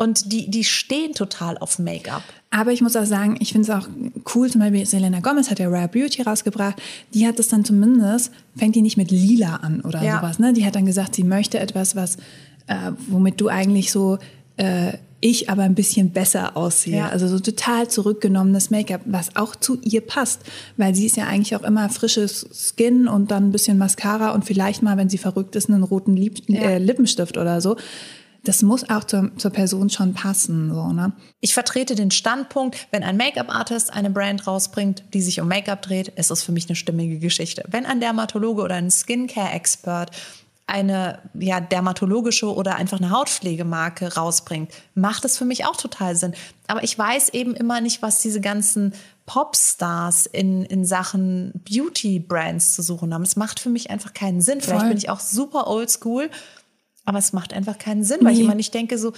Und 0.00 0.30
die, 0.32 0.48
die 0.48 0.62
stehen 0.62 1.12
total 1.12 1.58
auf 1.58 1.80
Make-up. 1.80 2.22
Aber 2.50 2.70
ich 2.72 2.80
muss 2.80 2.94
auch 2.94 3.04
sagen, 3.04 3.36
ich 3.40 3.50
finde 3.52 3.70
es 3.70 3.76
auch 3.76 3.88
cool, 4.34 4.48
zum 4.48 4.60
Beispiel 4.60 4.86
Selena 4.86 5.18
Gomez 5.18 5.50
hat 5.50 5.58
ja 5.58 5.68
Rare 5.68 5.88
Beauty 5.88 6.22
rausgebracht. 6.22 6.80
Die 7.14 7.26
hat 7.26 7.38
es 7.40 7.48
dann 7.48 7.64
zumindest, 7.64 8.30
fängt 8.56 8.76
die 8.76 8.80
nicht 8.82 8.96
mit 8.96 9.10
lila 9.10 9.56
an 9.56 9.80
oder 9.80 10.00
Ja. 10.02 10.20
sowas. 10.20 10.38
Ne? 10.38 10.52
Die 10.52 10.64
hat 10.64 10.76
dann 10.76 10.86
gesagt, 10.86 11.16
sie 11.16 11.24
möchte 11.24 11.58
etwas, 11.58 11.96
was, 11.96 12.16
äh, 12.68 12.92
womit 13.08 13.40
du 13.40 13.48
eigentlich 13.48 13.90
so, 13.90 14.18
äh, 14.56 14.92
ich 15.20 15.50
aber 15.50 15.64
ein 15.64 15.74
bisschen 15.74 16.10
besser 16.10 16.56
aussehe. 16.56 16.98
Ja. 16.98 17.08
Also 17.08 17.26
so 17.26 17.40
total 17.40 17.88
zurückgenommenes 17.88 18.70
Make-up, 18.70 19.00
was 19.04 19.34
auch 19.34 19.56
zu 19.56 19.80
ihr 19.82 20.00
passt. 20.00 20.42
Weil 20.76 20.94
sie 20.94 21.06
ist 21.06 21.16
ja 21.16 21.26
eigentlich 21.26 21.56
auch 21.56 21.64
immer 21.64 21.88
frisches 21.88 22.46
Skin 22.52 23.08
und 23.08 23.32
dann 23.32 23.48
ein 23.48 23.50
bisschen 23.50 23.78
Mascara 23.78 24.30
und 24.30 24.44
vielleicht 24.44 24.80
mal, 24.84 24.96
wenn 24.96 25.08
sie 25.08 25.18
verrückt 25.18 25.56
ist, 25.56 25.68
einen 25.68 25.82
roten 25.82 26.14
Lieb 26.16 26.38
Ja. 26.48 26.60
äh, 26.60 26.78
Lippenstift 26.78 27.36
oder 27.36 27.60
so. 27.60 27.76
Das 28.44 28.62
muss 28.62 28.88
auch 28.88 29.04
zur, 29.04 29.30
zur 29.36 29.50
Person 29.50 29.90
schon 29.90 30.14
passen. 30.14 30.72
So, 30.72 30.92
ne? 30.92 31.12
Ich 31.40 31.54
vertrete 31.54 31.94
den 31.94 32.10
Standpunkt, 32.10 32.86
wenn 32.90 33.02
ein 33.02 33.16
Make-up-Artist 33.16 33.92
eine 33.92 34.10
Brand 34.10 34.46
rausbringt, 34.46 35.04
die 35.12 35.20
sich 35.22 35.40
um 35.40 35.48
Make-up 35.48 35.82
dreht, 35.82 36.08
ist 36.08 36.30
es 36.30 36.42
für 36.42 36.52
mich 36.52 36.68
eine 36.68 36.76
stimmige 36.76 37.18
Geschichte. 37.18 37.64
Wenn 37.68 37.86
ein 37.86 38.00
Dermatologe 38.00 38.62
oder 38.62 38.76
ein 38.76 38.90
Skincare-Expert 38.90 40.12
eine 40.68 41.18
ja, 41.32 41.60
dermatologische 41.60 42.54
oder 42.54 42.76
einfach 42.76 42.98
eine 42.98 43.10
Hautpflegemarke 43.10 44.14
rausbringt, 44.14 44.70
macht 44.94 45.24
es 45.24 45.38
für 45.38 45.46
mich 45.46 45.64
auch 45.64 45.76
total 45.76 46.14
Sinn. 46.14 46.34
Aber 46.66 46.84
ich 46.84 46.96
weiß 46.96 47.30
eben 47.30 47.54
immer 47.54 47.80
nicht, 47.80 48.02
was 48.02 48.20
diese 48.20 48.42
ganzen 48.42 48.92
Popstars 49.24 50.26
in, 50.26 50.64
in 50.64 50.84
Sachen 50.84 51.52
Beauty-Brands 51.68 52.74
zu 52.74 52.82
suchen 52.82 53.14
haben. 53.14 53.22
Es 53.22 53.36
macht 53.36 53.60
für 53.60 53.70
mich 53.70 53.90
einfach 53.90 54.12
keinen 54.12 54.42
Sinn. 54.42 54.60
Vielleicht 54.60 54.80
Voll. 54.80 54.88
bin 54.90 54.98
ich 54.98 55.08
auch 55.08 55.20
super 55.20 55.68
oldschool, 55.68 56.30
aber 57.08 57.18
es 57.18 57.32
macht 57.32 57.54
einfach 57.54 57.78
keinen 57.78 58.04
Sinn, 58.04 58.18
weil 58.22 58.34
ich 58.34 58.40
immer 58.40 58.54
nicht 58.54 58.74
denke 58.74 58.98
so, 58.98 59.12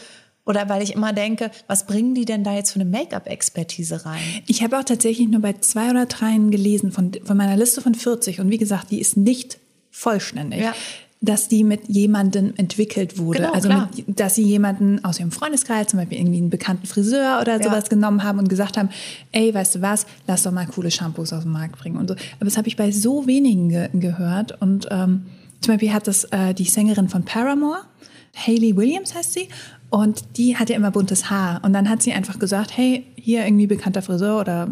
oder 0.47 0.69
weil 0.69 0.83
ich 0.83 0.95
immer 0.95 1.13
denke, 1.13 1.51
was 1.67 1.87
bringen 1.87 2.15
die 2.15 2.25
denn 2.25 2.45
da 2.45 2.55
jetzt 2.55 2.73
für 2.73 2.81
eine 2.81 2.89
Make-up-Expertise 2.89 4.07
rein? 4.07 4.21
Ich 4.47 4.63
habe 4.63 4.79
auch 4.79 4.85
tatsächlich 4.85 5.29
nur 5.29 5.41
bei 5.41 5.55
zwei 5.55 5.91
oder 5.91 6.07
dreien 6.07 6.51
gelesen 6.51 6.93
von, 6.93 7.13
von 7.25 7.37
meiner 7.37 7.57
Liste 7.57 7.81
von 7.83 7.95
40 7.95 8.41
und 8.41 8.51
wie 8.51 8.59
gesagt, 8.59 8.91
die 8.91 9.01
ist 9.01 9.17
nicht 9.17 9.59
vollständig. 9.91 10.61
Ja. 10.61 10.73
Dass 11.21 11.49
die 11.49 11.65
mit 11.65 11.89
jemandem 11.89 12.55
entwickelt 12.57 13.19
wurde. 13.19 13.41
Genau, 13.41 13.53
also, 13.53 13.69
mit, 13.69 14.19
dass 14.19 14.37
sie 14.37 14.43
jemanden 14.45 15.05
aus 15.05 15.19
ihrem 15.21 15.33
Freundeskreis, 15.33 15.89
zum 15.89 15.99
Beispiel 15.99 16.17
irgendwie 16.19 16.39
einen 16.39 16.49
bekannten 16.49 16.87
Friseur 16.87 17.41
oder 17.43 17.59
Ja. 17.59 17.63
sowas 17.65 17.91
genommen 17.91 18.23
haben 18.23 18.39
und 18.39 18.49
gesagt 18.49 18.79
haben, 18.79 18.89
ey, 19.33 19.53
weißt 19.53 19.75
du 19.75 19.83
was, 19.83 20.07
lass 20.27 20.45
doch 20.45 20.53
mal 20.53 20.67
coole 20.67 20.91
Shampoos 20.91 21.35
auf 21.35 21.43
den 21.43 21.53
Markt 21.53 21.77
bringen 21.79 21.99
und 21.99 22.09
so. 22.09 22.15
Aber 22.15 22.47
das 22.47 22.57
habe 22.57 22.69
ich 22.69 22.77
bei 22.77 22.91
so 22.93 23.27
wenigen 23.27 23.69
ge 23.69 23.91
gehört. 23.93 24.63
Und 24.63 24.89
ähm, 24.91 25.27
zum 25.61 25.75
Beispiel 25.75 25.93
hat 25.93 26.07
das 26.07 26.25
äh, 26.25 26.55
die 26.55 26.65
Sängerin 26.65 27.09
von 27.09 27.25
Paramore, 27.25 27.81
Hayley 28.35 28.77
Williams 28.77 29.15
heißt 29.15 29.33
sie, 29.33 29.49
und 29.91 30.37
die 30.37 30.57
hat 30.57 30.71
ja 30.71 30.77
immer 30.77 30.91
buntes 30.93 31.31
Haar. 31.31 31.61
Und 31.65 31.73
dann 31.73 31.89
hat 31.89 32.01
sie 32.03 32.13
einfach 32.13 32.39
gesagt, 32.39 32.77
hey, 32.77 33.05
hier 33.17 33.45
irgendwie 33.45 33.67
bekannter 33.67 34.03
Friseur 34.03 34.41
oder 34.41 34.69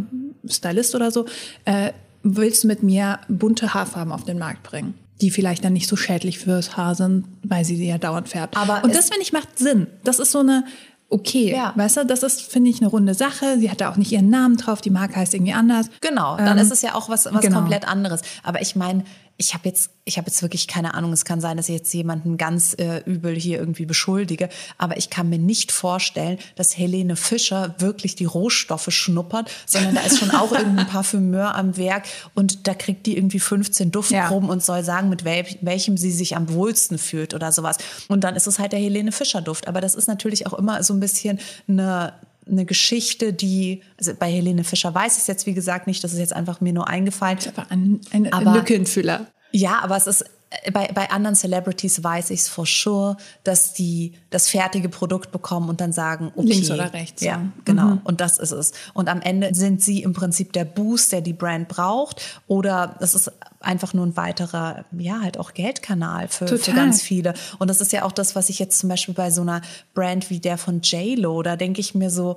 Stylist 0.46 0.94
oder 0.94 1.11
so, 1.11 1.26
äh, 1.64 1.93
willst 2.23 2.62
du 2.64 2.69
mit 2.69 2.82
mir 2.82 3.19
bunte 3.29 3.75
Haarfarben 3.75 4.12
auf 4.12 4.25
den 4.25 4.38
Markt 4.38 4.62
bringen? 4.62 4.94
Die 5.20 5.31
vielleicht 5.31 5.64
dann 5.64 5.73
nicht 5.73 5.88
so 5.88 5.96
schädlich 5.96 6.38
fürs 6.38 6.76
Haar 6.76 6.94
sind, 6.94 7.25
weil 7.43 7.64
sie 7.64 7.76
sie 7.76 7.88
ja 7.88 7.99
dauernd 7.99 8.29
färbt. 8.29 8.56
Aber 8.56 8.85
und 8.85 8.94
das, 8.94 9.08
finde 9.08 9.23
ich, 9.23 9.32
macht 9.32 9.58
Sinn. 9.58 9.88
Das 10.05 10.20
ist 10.20 10.31
so 10.31 10.38
eine, 10.38 10.64
okay, 11.11 11.50
Ja. 11.52 11.73
weißt 11.75 11.96
du, 11.99 12.06
das 12.06 12.23
ist, 12.23 12.40
finde 12.43 12.70
ich, 12.70 12.81
eine 12.81 12.88
runde 12.88 13.14
Sache. 13.14 13.58
Sie 13.58 13.69
hat 13.70 13.81
da 13.81 13.90
auch 13.90 13.96
nicht 13.96 14.12
ihren 14.12 14.31
Namen 14.31 14.56
drauf, 14.56 14.81
die 14.81 14.90
Marke 14.90 15.17
heißt 15.17 15.35
irgendwie 15.35 15.52
anders. 15.55 15.90
Genau, 16.00 16.37
dann 16.37 16.58
Ähm, 16.58 16.62
ist 16.64 16.70
es 16.70 16.82
ja 16.82 16.94
auch 16.94 17.08
was, 17.08 17.25
was 17.32 17.40
genau. 17.40 17.58
komplett 17.58 17.88
anderes. 17.88 18.20
Aber 18.44 18.62
ich 18.62 18.76
meine, 18.76 19.02
ich 19.40 19.55
habe 19.55 19.69
jetzt, 19.69 19.90
ich 20.05 20.19
habe 20.19 20.26
jetzt 20.26 20.43
wirklich 20.43 20.67
keine 20.67 20.94
Ahnung. 20.94 21.12
Es 21.12 21.25
kann 21.25 21.40
sein, 21.40 21.56
dass 21.56 21.69
ich 21.69 21.76
jetzt 21.76 21.94
jemanden 21.94 22.37
ganz 22.38 22.75
äh, 22.75 22.99
übel 23.05 23.37
hier 23.37 23.58
irgendwie 23.58 23.87
beschuldige. 23.87 24.49
Aber 24.79 24.96
ich 24.96 25.11
kann 25.11 25.29
mir 25.29 25.38
nicht 25.38 25.70
vorstellen, 25.70 26.38
dass 26.56 26.76
Helene 26.76 27.14
Fischer 27.14 27.76
wirklich 27.79 28.17
die 28.17 28.25
Rohstoffe 28.25 28.88
schnuppert, 28.90 29.49
sondern 29.64 29.94
da 29.94 30.00
ist 30.00 30.19
schon 30.19 30.32
auch 30.32 30.50
irgendein 30.58 30.88
Parfümeur 30.88 31.54
am 31.54 31.76
Werk 31.76 32.07
und 32.35 32.66
da 32.66 32.75
kriegt 32.75 33.07
die 33.07 33.16
irgendwie 33.16 33.38
15 33.38 33.92
Duftproben 33.92 34.50
und 34.50 34.62
soll 34.62 34.83
sagen, 34.83 35.09
mit 35.09 35.25
wel 35.25 35.47
welchem 35.61 35.97
sie 35.97 36.11
sich 36.11 36.35
am 36.35 36.52
wohlsten 36.52 36.99
fühlt 36.99 37.33
oder 37.33 37.52
sowas. 37.52 37.78
Und 38.09 38.25
dann 38.25 38.35
ist 38.35 38.49
es 38.49 38.59
halt 38.59 38.73
der 38.73 38.80
Helene 38.80 39.12
Fischer 39.12 39.40
Duft. 39.40 39.68
Aber 39.68 39.80
das 39.80 39.95
ist 39.95 40.09
natürlich 40.09 40.49
auch 40.49 40.54
immer 40.54 40.83
so 40.83 40.95
ein 40.95 41.00
bisschen 41.00 41.38
eine 41.68 42.12
eine 42.50 42.64
Geschichte, 42.64 43.33
die, 43.33 43.83
also 43.99 44.12
bei 44.19 44.31
Helene 44.31 44.64
Fischer 44.64 44.95
weiß 44.95 45.14
ich 45.17 45.23
es 45.23 45.26
jetzt, 45.26 45.47
wie 45.47 45.55
gesagt, 45.55 45.87
nicht, 45.87 46.02
das 46.05 46.12
ist 46.12 46.19
jetzt 46.19 46.33
einfach 46.35 46.61
mir 46.61 46.73
nur 46.73 46.88
eingefallen. 46.88 47.38
Aber 47.57 47.71
ein, 47.71 48.00
ein 48.12 48.33
Aber- 48.33 48.55
Lückenfüller. 48.55 49.26
Ja, 49.52 49.81
aber 49.83 49.97
es 49.97 50.07
ist, 50.07 50.25
bei, 50.73 50.88
bei 50.95 51.11
anderen 51.11 51.37
Celebrities 51.37 52.02
weiß 52.02 52.31
ich 52.31 52.40
es 52.40 52.49
for 52.49 52.64
sure, 52.64 53.17
dass 53.45 53.75
die 53.75 54.14
das 54.31 54.49
fertige 54.49 54.88
Produkt 54.88 55.31
bekommen 55.31 55.69
und 55.69 55.81
dann 55.81 55.93
sagen, 55.93 56.33
okay. 56.37 56.49
Links 56.49 56.71
oder 56.71 56.93
rechts, 56.93 57.23
Ja, 57.23 57.33
ja. 57.33 57.43
genau. 57.64 57.99
Und 58.05 58.21
das 58.21 58.38
ist 58.38 58.52
es. 58.52 58.73
Und 58.95 59.09
am 59.09 59.21
Ende 59.21 59.55
sind 59.55 59.83
sie 59.83 60.02
im 60.02 60.14
Prinzip 60.14 60.52
der 60.55 60.64
Boost, 60.64 61.12
der 61.12 61.21
die 61.21 61.35
Brand 61.35 61.69
braucht. 61.69 62.23
Oder 62.47 62.97
es 63.00 63.14
ist 63.14 63.31
einfach 63.61 63.93
nur 63.93 64.07
ein 64.07 64.17
weiterer, 64.17 64.85
ja, 64.93 65.21
halt 65.21 65.38
auch 65.38 65.52
Geldkanal 65.52 66.28
für, 66.28 66.47
für 66.47 66.73
ganz 66.73 67.02
viele. 67.02 67.35
Und 67.59 67.69
das 67.69 67.81
ist 67.81 67.93
ja 67.93 68.05
auch 68.05 68.12
das, 68.12 68.35
was 68.35 68.49
ich 68.49 68.59
jetzt 68.59 68.78
zum 68.78 68.88
Beispiel 68.88 69.14
bei 69.14 69.31
so 69.31 69.43
einer 69.43 69.61
Brand 69.95 70.31
wie 70.31 70.40
der 70.40 70.57
von 70.57 70.81
J-Lo, 70.81 71.43
da 71.43 71.57
denke 71.57 71.81
ich 71.81 71.95
mir 71.95 72.11
so, 72.11 72.37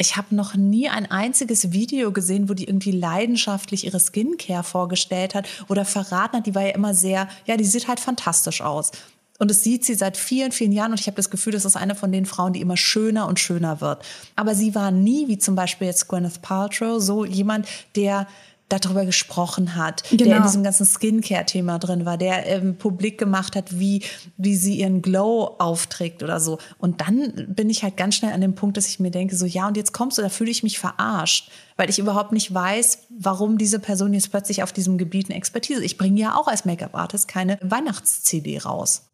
ich 0.00 0.16
habe 0.16 0.34
noch 0.34 0.54
nie 0.54 0.88
ein 0.88 1.10
einziges 1.10 1.72
Video 1.72 2.10
gesehen, 2.10 2.48
wo 2.48 2.54
die 2.54 2.64
irgendwie 2.64 2.90
leidenschaftlich 2.90 3.84
ihre 3.84 4.00
Skincare 4.00 4.64
vorgestellt 4.64 5.34
hat 5.34 5.46
oder 5.68 5.84
verraten 5.84 6.38
hat. 6.38 6.46
Die 6.46 6.54
war 6.54 6.62
ja 6.62 6.74
immer 6.74 6.94
sehr, 6.94 7.28
ja, 7.44 7.58
die 7.58 7.64
sieht 7.64 7.86
halt 7.86 8.00
fantastisch 8.00 8.62
aus. 8.62 8.92
Und 9.38 9.50
es 9.50 9.62
sieht 9.62 9.84
sie 9.84 9.94
seit 9.94 10.16
vielen, 10.16 10.52
vielen 10.52 10.72
Jahren 10.72 10.92
und 10.92 11.00
ich 11.00 11.06
habe 11.06 11.16
das 11.16 11.28
Gefühl, 11.28 11.52
das 11.52 11.66
ist 11.66 11.76
eine 11.76 11.94
von 11.94 12.12
den 12.12 12.24
Frauen, 12.24 12.54
die 12.54 12.62
immer 12.62 12.78
schöner 12.78 13.26
und 13.26 13.40
schöner 13.40 13.82
wird. 13.82 14.02
Aber 14.36 14.54
sie 14.54 14.74
war 14.74 14.90
nie, 14.90 15.28
wie 15.28 15.38
zum 15.38 15.54
Beispiel 15.54 15.86
jetzt 15.86 16.08
Gwyneth 16.08 16.40
Paltrow, 16.40 16.98
so 17.00 17.26
jemand, 17.26 17.66
der 17.94 18.26
darüber 18.72 19.04
gesprochen 19.04 19.74
hat, 19.76 20.02
der 20.10 20.26
in 20.26 20.32
Genau. 20.32 20.42
diesem 20.42 20.62
ganzen 20.62 20.86
Skincare-Thema 20.86 21.78
drin 21.78 22.04
war, 22.06 22.16
der 22.16 22.46
ähm, 22.46 22.76
publik 22.76 23.18
gemacht 23.18 23.56
hat, 23.56 23.78
wie, 23.78 24.02
wie 24.36 24.56
sie 24.56 24.76
ihren 24.78 25.02
Glow 25.02 25.56
aufträgt 25.58 26.22
oder 26.22 26.40
so. 26.40 26.58
Und 26.78 27.00
dann 27.00 27.32
bin 27.48 27.68
ich 27.68 27.82
halt 27.82 27.96
ganz 27.96 28.14
schnell 28.16 28.32
an 28.32 28.40
dem 28.40 28.54
Punkt, 28.54 28.76
dass 28.76 28.86
ich 28.88 29.00
mir 29.00 29.10
denke, 29.10 29.36
so 29.36 29.44
ja, 29.46 29.66
und 29.68 29.76
jetzt 29.76 29.92
kommst 29.92 30.18
du, 30.18 30.22
da 30.22 30.28
fühle 30.28 30.50
ich 30.50 30.62
mich 30.62 30.78
verarscht, 30.78 31.50
weil 31.76 31.90
ich 31.90 31.98
überhaupt 31.98 32.32
nicht 32.32 32.52
weiß, 32.52 32.98
warum 33.18 33.58
diese 33.58 33.78
Person 33.78 34.12
jetzt 34.14 34.30
plötzlich 34.30 34.62
auf 34.62 34.72
diesem 34.72 34.98
Gebiet 34.98 35.26
eine 35.28 35.36
Expertise. 35.36 35.84
Ich 35.84 35.98
bringe 35.98 36.20
ja 36.20 36.36
auch 36.36 36.46
als 36.46 36.64
Make-up-Artist 36.64 37.28
keine 37.28 37.58
Weihnachts-CD 37.62 38.58
raus. 38.58 39.06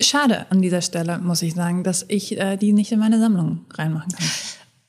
Schade 0.00 0.46
an 0.50 0.62
dieser 0.62 0.82
Stelle, 0.82 1.18
muss 1.18 1.42
ich 1.42 1.54
sagen, 1.54 1.84
dass 1.84 2.04
ich 2.08 2.36
äh, 2.38 2.56
die 2.56 2.72
nicht 2.72 2.90
in 2.92 2.98
meine 2.98 3.20
Sammlung 3.20 3.66
reinmachen 3.74 4.10
kann. 4.12 4.26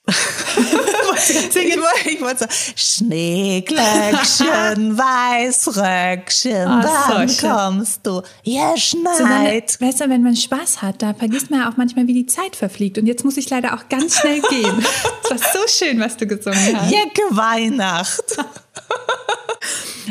Ich 0.05 0.73
wollte 0.73 2.21
wollte 2.21 2.47
so, 2.53 2.55
Schneeglöckchen, 2.75 4.97
Weißröckchen, 4.97 6.67
Ah, 6.67 7.07
dann 7.09 7.29
so 7.29 7.47
kommst 7.47 8.05
du, 8.05 8.21
ihr 8.43 8.73
So, 8.75 8.97
schneit. 8.97 9.79
weißt 9.79 10.01
du, 10.01 10.09
wenn 10.09 10.23
man 10.23 10.35
Spaß 10.35 10.81
hat, 10.81 11.01
da 11.01 11.13
vergisst 11.13 11.49
man 11.51 11.61
ja 11.61 11.69
auch 11.69 11.77
manchmal, 11.77 12.05
wie 12.07 12.13
die 12.13 12.25
Zeit 12.25 12.55
verfliegt. 12.57 12.97
Und 12.97 13.07
jetzt 13.07 13.23
muss 13.23 13.37
ich 13.37 13.49
leider 13.49 13.73
auch 13.75 13.87
ganz 13.89 14.19
schnell 14.19 14.41
gehen. 14.41 14.85
Es 15.23 15.29
war 15.31 15.37
so 15.53 15.59
schön, 15.67 15.99
was 16.01 16.17
du 16.17 16.27
gesungen 16.27 16.77
hast. 16.79 16.91
Jecke 16.91 17.21
Weihnacht. 17.31 18.21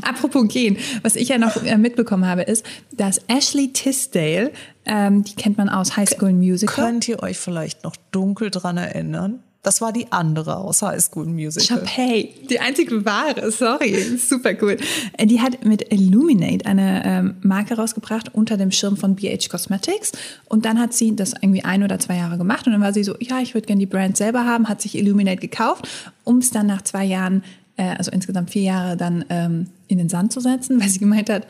Apropos 0.02 0.48
gehen, 0.48 0.78
was 1.02 1.16
ich 1.16 1.28
ja 1.28 1.38
noch 1.38 1.62
äh, 1.62 1.76
mitbekommen 1.76 2.26
habe, 2.26 2.42
ist, 2.42 2.64
dass 2.92 3.20
Ashley 3.28 3.72
Tisdale, 3.72 4.52
ähm, 4.86 5.22
die 5.22 5.34
kennt 5.36 5.58
man 5.58 5.68
aus 5.68 5.96
High 5.96 6.08
School 6.08 6.32
Musical. 6.32 6.86
Könnt 6.86 7.06
ihr 7.08 7.22
euch 7.22 7.38
vielleicht 7.38 7.84
noch 7.84 7.94
dunkel 8.10 8.50
dran 8.50 8.78
erinnern? 8.78 9.42
Das 9.62 9.80
war 9.80 9.92
die 9.92 10.10
andere 10.10 10.56
aus 10.56 10.82
High 10.82 11.00
School 11.00 11.26
Musical. 11.26 11.84
Chapey, 11.84 12.34
die 12.50 12.58
einzige 12.58 13.04
wahre, 13.04 13.52
sorry, 13.52 13.94
super 14.18 14.54
cool. 14.60 14.76
Äh, 15.16 15.26
Die 15.26 15.40
hat 15.40 15.64
mit 15.64 15.92
Illuminate 15.92 16.66
eine 16.66 17.02
ähm, 17.04 17.34
Marke 17.42 17.76
rausgebracht 17.76 18.34
unter 18.34 18.56
dem 18.56 18.72
Schirm 18.72 18.96
von 18.96 19.14
BH 19.14 19.48
Cosmetics. 19.48 20.12
Und 20.48 20.64
dann 20.64 20.80
hat 20.80 20.94
sie 20.94 21.14
das 21.14 21.32
irgendwie 21.40 21.62
ein 21.62 21.84
oder 21.84 22.00
zwei 22.00 22.16
Jahre 22.16 22.38
gemacht. 22.38 22.66
Und 22.66 22.72
dann 22.72 22.82
war 22.82 22.92
sie 22.92 23.04
so, 23.04 23.14
ja, 23.20 23.38
ich 23.40 23.54
würde 23.54 23.68
gerne 23.68 23.78
die 23.78 23.86
Brand 23.86 24.16
selber 24.16 24.44
haben, 24.44 24.68
hat 24.68 24.82
sich 24.82 24.98
Illuminate 24.98 25.40
gekauft, 25.40 25.88
um 26.24 26.38
es 26.38 26.50
dann 26.50 26.66
nach 26.66 26.82
zwei 26.82 27.04
Jahren, 27.04 27.44
äh, 27.76 27.94
also 27.96 28.10
insgesamt 28.10 28.50
vier 28.50 28.62
Jahre, 28.62 28.96
dann 28.96 29.24
ähm, 29.28 29.68
in 29.86 29.98
den 29.98 30.08
Sand 30.08 30.32
zu 30.32 30.40
setzen, 30.40 30.80
weil 30.80 30.88
sie 30.88 30.98
gemeint 30.98 31.30
hat, 31.30 31.46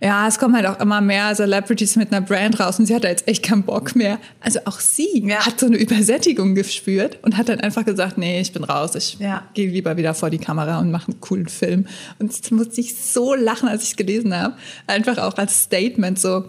ja, 0.00 0.28
es 0.28 0.38
kommen 0.38 0.54
halt 0.54 0.66
auch 0.66 0.78
immer 0.80 1.00
mehr 1.00 1.34
Celebrities 1.34 1.96
mit 1.96 2.12
einer 2.12 2.24
Brand 2.24 2.60
raus 2.60 2.78
und 2.78 2.86
sie 2.86 2.94
hat 2.94 3.04
da 3.04 3.08
jetzt 3.08 3.26
echt 3.28 3.42
keinen 3.42 3.62
Bock 3.62 3.96
mehr. 3.96 4.18
Also 4.40 4.60
auch 4.66 4.78
sie 4.80 5.22
Ja. 5.26 5.46
hat 5.46 5.58
so 5.60 5.66
eine 5.66 5.76
Übersättigung 5.76 6.54
gespürt 6.54 7.18
und 7.22 7.36
hat 7.36 7.48
dann 7.48 7.60
einfach 7.60 7.84
gesagt, 7.84 8.18
nee, 8.18 8.40
ich 8.40 8.52
bin 8.52 8.64
raus, 8.64 8.94
ich 8.94 9.16
Ja. 9.18 9.42
gehe 9.54 9.70
lieber 9.70 9.96
wieder 9.96 10.14
vor 10.14 10.30
die 10.30 10.38
Kamera 10.38 10.78
und 10.80 10.90
mache 10.90 11.10
einen 11.12 11.20
coolen 11.20 11.48
Film. 11.48 11.86
Und 12.18 12.32
jetzt 12.34 12.50
musste 12.52 12.80
ich 12.80 12.94
so 12.96 13.34
lachen, 13.34 13.68
als 13.68 13.82
ich 13.84 13.90
es 13.90 13.96
gelesen 13.96 14.34
habe. 14.36 14.54
Einfach 14.86 15.18
auch 15.18 15.36
als 15.38 15.62
Statement 15.62 16.18
so, 16.18 16.44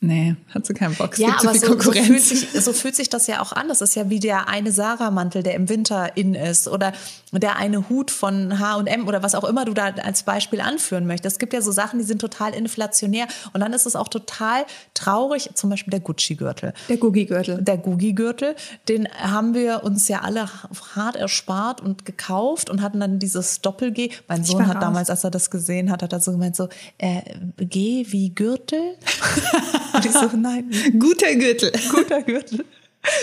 nee, 0.00 0.36
hat 0.54 0.64
so 0.64 0.74
keinen 0.74 0.94
Bock, 0.94 1.14
es 1.14 1.18
Ja, 1.18 1.36
aber 1.40 1.54
so, 1.54 1.60
so, 1.60 1.66
fühlt 1.66 1.82
Konkurrenz. 1.82 2.28
sich, 2.28 2.50
so 2.52 2.72
fühlt 2.72 2.94
sich 2.94 3.08
das 3.08 3.26
ja 3.26 3.40
auch 3.40 3.52
an. 3.52 3.68
Das 3.68 3.80
ist 3.80 3.96
ja 3.96 4.08
wie 4.10 4.20
der 4.20 4.48
eine 4.48 4.70
Sarah-Mantel, 4.70 5.42
der 5.42 5.54
im 5.54 5.68
Winter 5.68 6.16
in 6.16 6.34
ist. 6.34 6.68
Oder 6.68 6.92
der 7.32 7.56
eine 7.56 7.88
Hut 7.88 8.10
von 8.10 8.58
H&M 8.58 9.08
oder 9.08 9.22
was 9.22 9.34
auch 9.34 9.44
immer 9.44 9.64
du 9.64 9.74
da 9.74 9.86
als 10.02 10.22
Beispiel 10.22 10.60
anführen 10.60 11.06
möchtest. 11.06 11.34
Es 11.34 11.38
gibt 11.38 11.52
ja 11.52 11.60
so 11.60 11.72
Sachen, 11.72 11.98
die 11.98 12.04
sind 12.04 12.20
total 12.20 12.54
inflationär. 12.54 13.26
Und 13.52 13.60
dann 13.60 13.72
ist 13.72 13.86
es 13.86 13.96
auch 13.96 14.08
total 14.08 14.64
traurig. 14.94 15.50
Zum 15.54 15.70
Beispiel 15.70 15.90
der 15.90 16.00
Gucci-Gürtel. 16.00 16.74
Der 16.88 16.96
Gugi-Gürtel. 16.96 17.62
Der 17.62 17.78
Gugi-Gürtel, 17.78 18.54
den 18.88 19.08
haben 19.08 19.54
wir 19.54 19.82
uns 19.84 20.08
ja 20.08 20.20
alle 20.20 20.48
hart 20.94 21.16
erspart 21.16 21.80
und 21.80 22.04
gekauft 22.04 22.70
und 22.70 22.82
hatten 22.82 23.00
dann 23.00 23.18
dieses 23.18 23.60
Doppel-G. 23.62 24.10
Mein 24.28 24.44
Sohn 24.44 24.66
hat 24.66 24.76
raus. 24.76 24.82
damals, 24.82 25.10
als 25.10 25.24
er 25.24 25.30
das 25.30 25.50
gesehen 25.50 25.90
hat, 25.90 26.02
hat 26.02 26.12
er 26.12 26.20
so 26.20 26.32
gemeint 26.32 26.56
so, 26.56 26.68
äh, 26.98 27.22
G 27.56 28.06
wie 28.08 28.30
Gürtel? 28.30 28.96
und 29.92 30.04
ich 30.04 30.12
so, 30.12 30.28
nein, 30.36 30.70
Guter 30.98 31.34
Gürtel. 31.34 31.72
guter 31.90 32.22
Gürtel. 32.22 32.64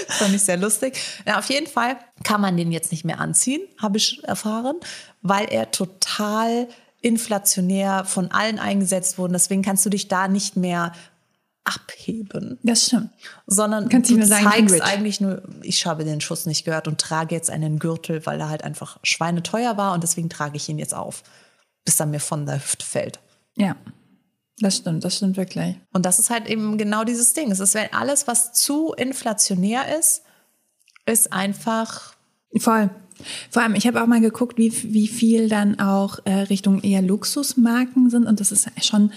Das 0.07 0.17
fand 0.17 0.34
ich 0.34 0.41
sehr 0.41 0.57
lustig. 0.57 0.98
Ja, 1.27 1.38
auf 1.38 1.50
jeden 1.50 1.67
Fall 1.67 1.98
kann 2.24 2.41
man 2.41 2.55
den 2.57 2.72
jetzt 2.72 2.91
nicht 2.91 3.03
mehr 3.05 3.19
anziehen, 3.19 3.62
habe 3.81 3.98
ich 3.98 4.24
erfahren, 4.24 4.77
weil 5.22 5.45
er 5.51 5.69
total 5.72 6.67
inflationär 7.01 8.05
von 8.05 8.31
allen 8.31 8.57
eingesetzt 8.57 9.17
wurde. 9.17 9.34
Deswegen 9.34 9.62
kannst 9.62 9.86
du 9.86 9.89
dich 9.89 10.07
da 10.07 10.27
nicht 10.27 10.55
mehr 10.55 10.91
abheben, 11.65 12.60
Das 12.63 12.86
stimmt. 12.86 13.10
sondern 13.48 13.89
Kannst 13.89 14.12
du 14.12 14.24
sagen, 14.25 14.45
zeigst 14.45 14.81
eigentlich 14.81 15.19
nur, 15.19 15.41
ich 15.63 15.86
habe 15.88 16.05
den 16.05 16.22
Schuss 16.22 16.45
nicht 16.45 16.63
gehört 16.63 16.88
und 16.88 17.01
trage 17.01 17.34
jetzt 17.34 17.50
einen 17.50 17.79
Gürtel, 17.79 18.24
weil 18.25 18.39
er 18.39 18.50
halt 18.50 18.63
einfach 18.63 19.00
schweineteuer 19.03 19.75
war 19.75 19.93
und 19.93 20.03
deswegen 20.03 20.29
trage 20.29 20.57
ich 20.57 20.69
ihn 20.69 20.77
jetzt 20.77 20.93
auf, 20.93 21.24
bis 21.84 22.00
er 22.00 22.05
mir 22.05 22.19
von 22.19 22.45
der 22.45 22.55
Hüfte 22.57 22.86
fällt. 22.86 23.19
Ja, 23.55 23.75
das 24.59 24.77
stimmt, 24.77 25.03
das 25.03 25.17
stimmt 25.17 25.38
wirklich. 25.38 25.75
Und 25.91 26.05
das 26.05 26.19
ist 26.19 26.29
halt 26.29 26.47
eben 26.47 26.77
genau 26.77 27.03
dieses 27.03 27.33
Ding. 27.33 27.51
Es 27.51 27.59
ist, 27.59 27.74
wenn 27.74 27.91
alles, 27.93 28.27
was 28.27 28.53
zu 28.53 28.93
inflationär 28.93 29.97
ist, 29.97 30.24
ist 31.05 31.33
einfach. 31.33 32.15
Voll. 32.57 32.89
Vor 33.50 33.62
allem, 33.62 33.75
ich 33.75 33.88
habe 33.88 34.01
auch 34.01 34.07
mal 34.07 34.21
geguckt, 34.21 34.57
wie, 34.57 34.71
wie 34.93 35.07
viel 35.07 35.50
dann 35.50 35.79
auch 35.79 36.19
äh, 36.25 36.33
Richtung 36.33 36.81
eher 36.81 37.01
Luxusmarken 37.01 38.09
sind. 38.09 38.25
Und 38.25 38.39
das 38.39 38.51
ist 38.51 38.69
schon, 38.85 39.12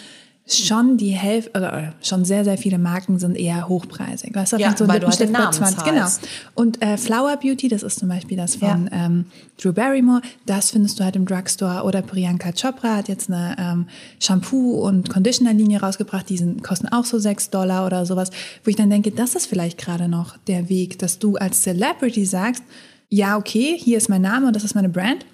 schon 0.48 0.96
die 0.96 1.10
Hälfte, 1.10 1.50
oder 1.50 1.92
schon 2.02 2.24
sehr, 2.24 2.44
sehr 2.44 2.56
viele 2.56 2.78
Marken 2.78 3.18
sind 3.18 3.36
eher 3.36 3.68
hochpreisig. 3.68 4.34
Weißt 4.34 4.54
du, 4.54 4.56
Ja, 4.56 4.74
so 4.76 4.88
weil 4.88 5.00
du 5.00 5.06
halt 5.06 5.20
den 5.20 5.32
Namen 5.32 5.52
20. 5.52 5.84
Genau. 5.84 6.06
Und 6.54 6.80
äh, 6.82 6.96
Flower 6.96 7.36
Beauty, 7.36 7.68
das 7.68 7.82
ist 7.82 7.98
zum 7.98 8.08
Beispiel 8.08 8.36
das 8.36 8.56
von 8.56 8.88
Ja. 8.90 9.06
ähm, 9.06 9.26
Drew 9.60 9.72
Barrymore, 9.72 10.22
das 10.46 10.70
findest 10.70 10.98
du 10.98 11.04
halt 11.04 11.16
im 11.16 11.26
Drugstore. 11.26 11.82
Oder 11.84 12.02
Priyanka 12.02 12.52
Chopra 12.52 12.96
hat 12.96 13.08
jetzt 13.08 13.30
eine 13.30 13.56
ähm, 13.58 13.86
Shampoo- 14.20 14.80
und 14.86 15.10
Conditioner-Linie 15.10 15.80
rausgebracht, 15.80 16.28
die 16.28 16.38
sind, 16.38 16.62
kosten 16.62 16.88
auch 16.88 17.04
so 17.04 17.18
6 17.18 17.50
Dollar 17.50 17.84
oder 17.84 18.06
sowas. 18.06 18.30
Wo 18.64 18.70
ich 18.70 18.76
dann 18.76 18.90
denke, 18.90 19.10
das 19.10 19.34
ist 19.34 19.46
vielleicht 19.46 19.78
gerade 19.78 20.08
noch 20.08 20.36
der 20.46 20.68
Weg, 20.68 20.98
dass 20.98 21.18
du 21.18 21.36
als 21.36 21.62
Celebrity 21.62 22.24
sagst, 22.24 22.62
ja, 23.10 23.36
okay, 23.36 23.76
hier 23.78 23.96
ist 23.98 24.08
mein 24.08 24.22
Name 24.22 24.46
und 24.46 24.56
das 24.56 24.64
ist 24.64 24.74
meine 24.74 24.88
Brand, 24.88 25.24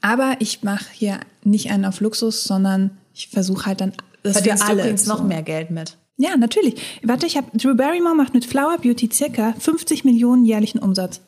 aber 0.00 0.36
ich 0.38 0.62
mache 0.62 0.84
hier 0.92 1.20
nicht 1.44 1.70
einen 1.70 1.84
auf 1.84 2.00
Luxus, 2.00 2.44
sondern 2.44 2.90
ich 3.14 3.28
versuche 3.28 3.66
halt 3.66 3.80
dann 3.80 3.92
das 4.24 4.38
für 4.38 4.42
Verdienst 4.42 4.62
du 4.64 4.66
alle. 4.68 4.80
übrigens 4.82 5.06
noch 5.06 5.18
so. 5.18 5.24
mehr 5.24 5.42
Geld 5.42 5.70
mit. 5.70 5.96
Ja, 6.16 6.36
natürlich. 6.36 6.80
Warte, 7.02 7.26
ich 7.26 7.36
habe 7.36 7.56
Drew 7.56 7.74
Barrymore 7.74 8.14
macht 8.16 8.34
mit 8.34 8.44
Flower 8.44 8.78
Beauty 8.78 9.08
circa 9.12 9.52
50 9.58 10.04
Millionen 10.04 10.44
jährlichen 10.44 10.78
Umsatz. 10.80 11.20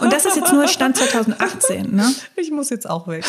Und 0.00 0.12
das 0.12 0.26
ist 0.26 0.36
jetzt 0.36 0.52
nur 0.52 0.66
Stand 0.66 0.96
2018, 0.96 1.94
ne? 1.94 2.12
Ich 2.36 2.50
muss 2.50 2.68
jetzt 2.70 2.88
auch 2.90 3.06
weg. 3.08 3.24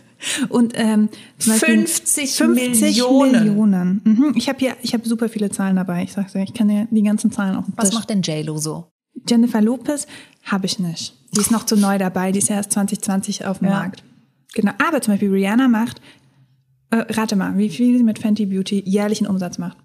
Und 0.48 0.72
ähm, 0.76 1.08
zum 1.38 1.52
Beispiel 1.52 1.86
50 1.86 2.40
Millionen. 2.48 3.32
Millionen. 3.32 4.00
Mhm. 4.04 4.32
Ich 4.36 4.48
habe 4.48 4.58
hier, 4.60 4.76
ich 4.82 4.94
habe 4.94 5.06
super 5.06 5.28
viele 5.28 5.50
Zahlen 5.50 5.76
dabei. 5.76 6.04
Ich 6.04 6.12
sag's 6.12 6.32
dir, 6.32 6.42
ich 6.42 6.54
kann 6.54 6.68
dir 6.68 6.86
die 6.90 7.02
ganzen 7.02 7.30
Zahlen 7.32 7.56
auf 7.56 7.66
den 7.66 7.74
Was 7.76 7.90
Tisch. 7.90 7.98
macht 7.98 8.10
denn 8.10 8.22
JLo 8.22 8.56
so? 8.58 8.86
Jennifer 9.28 9.60
Lopez 9.60 10.06
habe 10.44 10.66
ich 10.66 10.78
nicht. 10.78 11.14
Die 11.36 11.40
ist 11.40 11.50
noch 11.50 11.66
zu 11.66 11.76
neu 11.76 11.98
dabei. 11.98 12.32
Die 12.32 12.38
ist 12.38 12.48
ja 12.48 12.56
erst 12.56 12.72
2020 12.72 13.44
auf 13.46 13.58
dem 13.58 13.68
Ja. 13.68 13.74
Markt. 13.74 14.02
Genau. 14.54 14.72
Aber 14.86 15.00
zum 15.02 15.14
Beispiel 15.14 15.30
Rihanna 15.30 15.68
macht, 15.68 16.00
äh, 16.92 17.12
rate 17.12 17.36
mal, 17.36 17.56
wie 17.58 17.70
viel 17.70 17.96
sie 17.98 18.04
mit 18.04 18.18
Fenty 18.18 18.46
Beauty 18.46 18.82
jährlichen 18.86 19.26
Umsatz 19.26 19.58
macht. 19.58 19.78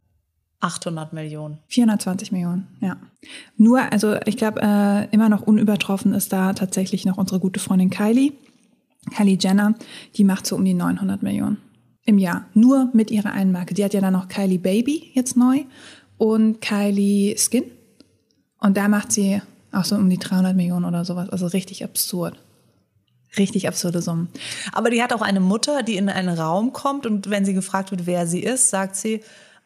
800 0.60 1.14
Millionen. 1.14 1.60
420 1.68 2.32
Millionen, 2.32 2.68
ja. 2.82 2.98
Nur, 3.58 3.92
also 3.92 4.16
ich 4.26 4.38
glaube, 4.38 4.62
äh, 4.62 5.08
immer 5.12 5.30
noch 5.30 5.44
unübertroffen 5.44 6.14
ist 6.14 6.34
da 6.34 6.54
tatsächlich 6.54 7.06
noch 7.06 7.18
unsere 7.18 7.40
gute 7.40 7.60
Freundin 7.60 7.90
Kylie. 7.90 8.34
Kylie 9.16 9.38
Jenner, 9.40 9.76
die 10.16 10.24
macht 10.24 10.48
so 10.48 10.56
um 10.56 10.66
die 10.66 10.74
900 10.74 11.24
Millionen 11.24 11.58
im 12.06 12.18
Jahr. 12.18 12.46
Nur 12.54 12.90
mit 12.94 13.12
ihrer 13.12 13.32
einen 13.32 13.52
Marke. 13.52 13.74
Die 13.74 13.84
hat 13.84 13.94
ja 13.94 14.02
dann 14.02 14.14
noch 14.14 14.28
Kylie 14.28 14.60
Baby 14.60 15.12
jetzt 15.14 15.38
neu 15.38 15.66
und 16.18 16.60
Kylie 16.62 17.38
Skin. 17.38 17.66
Und 18.60 18.78
da 18.78 18.88
macht 18.88 19.12
sie 19.12 19.42
auch 19.72 19.86
so 19.86 19.96
um 19.96 20.10
die 20.10 20.18
300 20.18 20.56
Millionen 20.56 20.86
oder 20.86 21.06
sowas. 21.06 21.30
Also 21.30 21.48
richtig 21.48 21.84
absurd. 21.84 22.38
Richtig 23.38 23.68
absurde 23.68 24.02
Summen. 24.02 24.30
Aber 24.72 24.90
die 24.90 25.02
hat 25.02 25.14
auch 25.14 25.22
eine 25.22 25.40
Mutter, 25.40 25.84
die 25.84 25.98
in 25.98 26.10
einen 26.10 26.38
Raum 26.38 26.74
kommt 26.74 27.06
und 27.06 27.30
wenn 27.30 27.46
sie 27.46 27.54
gefragt 27.54 27.92
wird, 27.92 28.06
wer 28.06 28.28
sie 28.28 28.42
ist, 28.42 28.70
sagt 28.70 28.96
sie, 28.96 29.22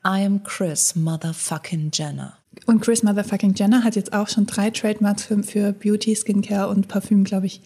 I 0.06 0.26
am 0.26 0.44
Chris 0.44 0.96
Motherfucking 0.96 1.92
Jenner. 1.94 2.38
Und 2.66 2.82
Chris 2.82 3.04
Motherfucking 3.04 3.54
Jenner 3.56 3.84
hat 3.84 3.96
jetzt 3.96 4.14
auch 4.14 4.28
schon 4.28 4.46
drei 4.46 4.70
Trademarks 4.70 5.24
für, 5.24 5.42
für 5.44 5.74
Beauty, 5.74 6.16
Skincare 6.16 6.70
und 6.70 6.88
Parfüm, 6.88 7.24
glaube 7.24 7.46
ich, 7.46 7.62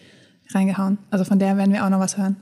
reingehauen. 0.54 0.98
Also 1.10 1.24
von 1.24 1.38
der 1.38 1.56
werden 1.56 1.72
wir 1.72 1.84
auch 1.84 1.90
noch 1.90 2.00
was 2.00 2.16
hören. 2.16 2.36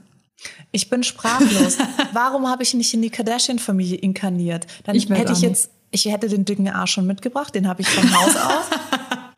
Ich 0.72 0.90
bin 0.90 1.02
sprachlos. 1.02 1.78
Warum 2.12 2.48
habe 2.48 2.62
ich 2.62 2.74
nicht 2.74 2.92
in 2.92 3.02
die 3.02 3.10
Kardashian-Familie 3.10 3.96
inkarniert? 3.96 4.66
Dann 4.84 4.96
Ich 4.96 5.08
hätte 5.08 5.32
ich 5.32 5.40
jetzt, 5.40 5.70
ich 5.90 6.04
hätte 6.06 6.28
den 6.28 6.44
dicken 6.44 6.68
Arsch 6.68 6.92
schon 6.92 7.06
mitgebracht, 7.06 7.54
den 7.54 7.68
habe 7.68 7.82
ich 7.82 7.88
von 7.88 8.14
Haus 8.14 8.36
aus. 8.36 8.64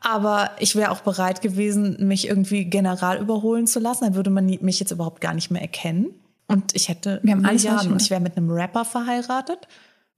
Aber 0.09 0.51
ich 0.61 0.77
wäre 0.77 0.93
auch 0.93 1.01
bereit 1.01 1.43
gewesen, 1.43 1.97
mich 2.07 2.29
irgendwie 2.29 2.65
general 2.67 3.19
überholen 3.21 3.67
zu 3.67 3.81
lassen. 3.81 4.05
Dann 4.05 4.15
würde 4.15 4.31
man 4.31 4.47
nie- 4.47 4.61
mich 4.63 4.79
jetzt 4.79 4.93
überhaupt 4.93 5.21
gar 5.21 5.35
nicht 5.35 5.51
mehr 5.51 5.61
erkennen. 5.63 6.15
Und 6.47 6.77
ich 6.77 6.89
hätte 6.89 7.19
Wir 7.25 7.33
haben 7.33 7.45
alles 7.45 7.65
Milliarden 7.65 7.91
und 7.93 8.01
ich 8.03 8.11
wäre 8.11 8.21
mit 8.21 8.37
einem 8.37 8.49
Rapper 8.51 8.85
verheiratet. 8.85 9.67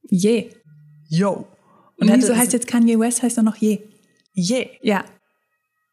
Je. 0.02 0.50
Yo. 1.08 1.46
Und 1.98 2.12
wieso 2.12 2.32
es- 2.34 2.38
heißt 2.38 2.52
jetzt 2.52 2.66
Kanye 2.66 2.98
West, 2.98 3.22
heißt 3.22 3.38
er 3.38 3.42
noch 3.42 3.56
je? 3.56 3.78
Je. 4.34 4.68
Ja, 4.82 5.04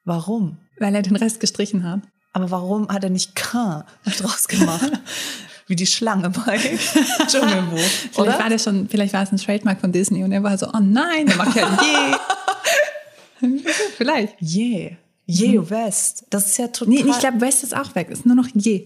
Warum? 0.04 0.58
weil 0.80 0.94
er 0.94 1.02
den 1.02 1.16
Rest 1.16 1.40
gestrichen 1.40 1.84
hat. 1.90 2.02
Aber 2.34 2.52
warum 2.52 2.90
hat 2.90 3.04
er 3.06 3.10
nicht 3.10 3.34
K 3.36 3.86
draus 4.20 4.48
gemacht? 4.50 4.92
Wie 5.68 5.76
die 5.78 5.88
Schlange 5.88 6.30
bei 6.30 6.58
Dschungelbuch. 7.28 7.78
Vielleicht 7.80 8.20
Oder? 8.20 8.38
war, 8.38 8.50
das 8.50 8.64
schon, 8.66 8.88
vielleicht 8.90 9.14
war 9.14 9.24
es 9.24 9.32
ein 9.32 9.38
Trademark 9.38 9.80
von 9.80 9.92
Disney 9.92 10.24
und 10.24 10.32
er 10.32 10.44
war 10.44 10.56
so, 10.58 10.68
oh 10.68 10.80
nein, 10.80 11.26
der 11.26 11.38
macht 11.38 11.56
ja 11.56 11.70
je. 11.82 12.16
vielleicht. 13.98 14.36
Je. 14.40 14.92
Je 15.26 15.70
West. 15.70 16.26
Das 16.30 16.46
ist 16.46 16.58
ja 16.58 16.68
total. 16.68 16.94
Nee, 16.94 17.04
ich 17.10 17.20
glaube, 17.20 17.42
West 17.42 17.64
ist 17.64 17.76
auch 17.76 17.96
weg, 17.96 18.10
ist 18.10 18.26
nur 18.26 18.36
noch 18.36 18.48
je. 18.54 18.86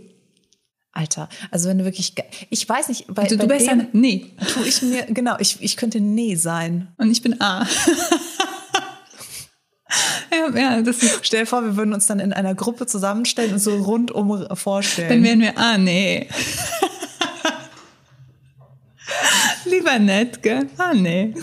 Alter, 0.92 1.30
also 1.51 1.70
wenn 1.70 1.78
du 1.78 1.86
wirklich. 1.86 2.13
Ich 2.50 2.68
weiß 2.68 2.88
nicht, 2.88 3.06
bei, 3.08 3.25
Du, 3.25 3.38
bei 3.38 3.46
du 3.46 3.54
bist 3.54 3.68
dann 3.68 3.88
nee. 3.94 4.32
tue 4.54 4.68
ich 4.68 4.82
mir. 4.82 5.04
Genau, 5.04 5.36
ich, 5.39 5.62
ich 5.62 5.78
könnte 5.78 6.00
Nee 6.00 6.36
sein. 6.36 6.88
Und 6.98 7.12
ich 7.12 7.22
bin 7.22 7.39
A. 7.42 7.68
Ja, 10.32 10.50
ja, 10.56 10.82
das 10.82 11.01
ist, 11.01 11.25
Stell 11.25 11.42
dir 11.42 11.46
vor, 11.46 11.63
wir 11.63 11.75
würden 11.75 11.94
uns 11.94 12.06
dann 12.06 12.20
in 12.20 12.34
einer 12.34 12.54
Gruppe 12.54 12.86
zusammenstellen 12.86 13.54
und 13.54 13.60
so 13.60 13.75
rundum 13.75 14.46
vorstellen. 14.56 15.10
dann 15.10 15.24
wären 15.24 15.42
wir, 15.42 15.58
ah, 15.58 15.78
nee. 15.78 16.28
Lieber 19.66 19.98
nett, 20.00 20.44
gell? 20.44 20.68
Ah, 20.78 20.94
nee. 20.94 21.34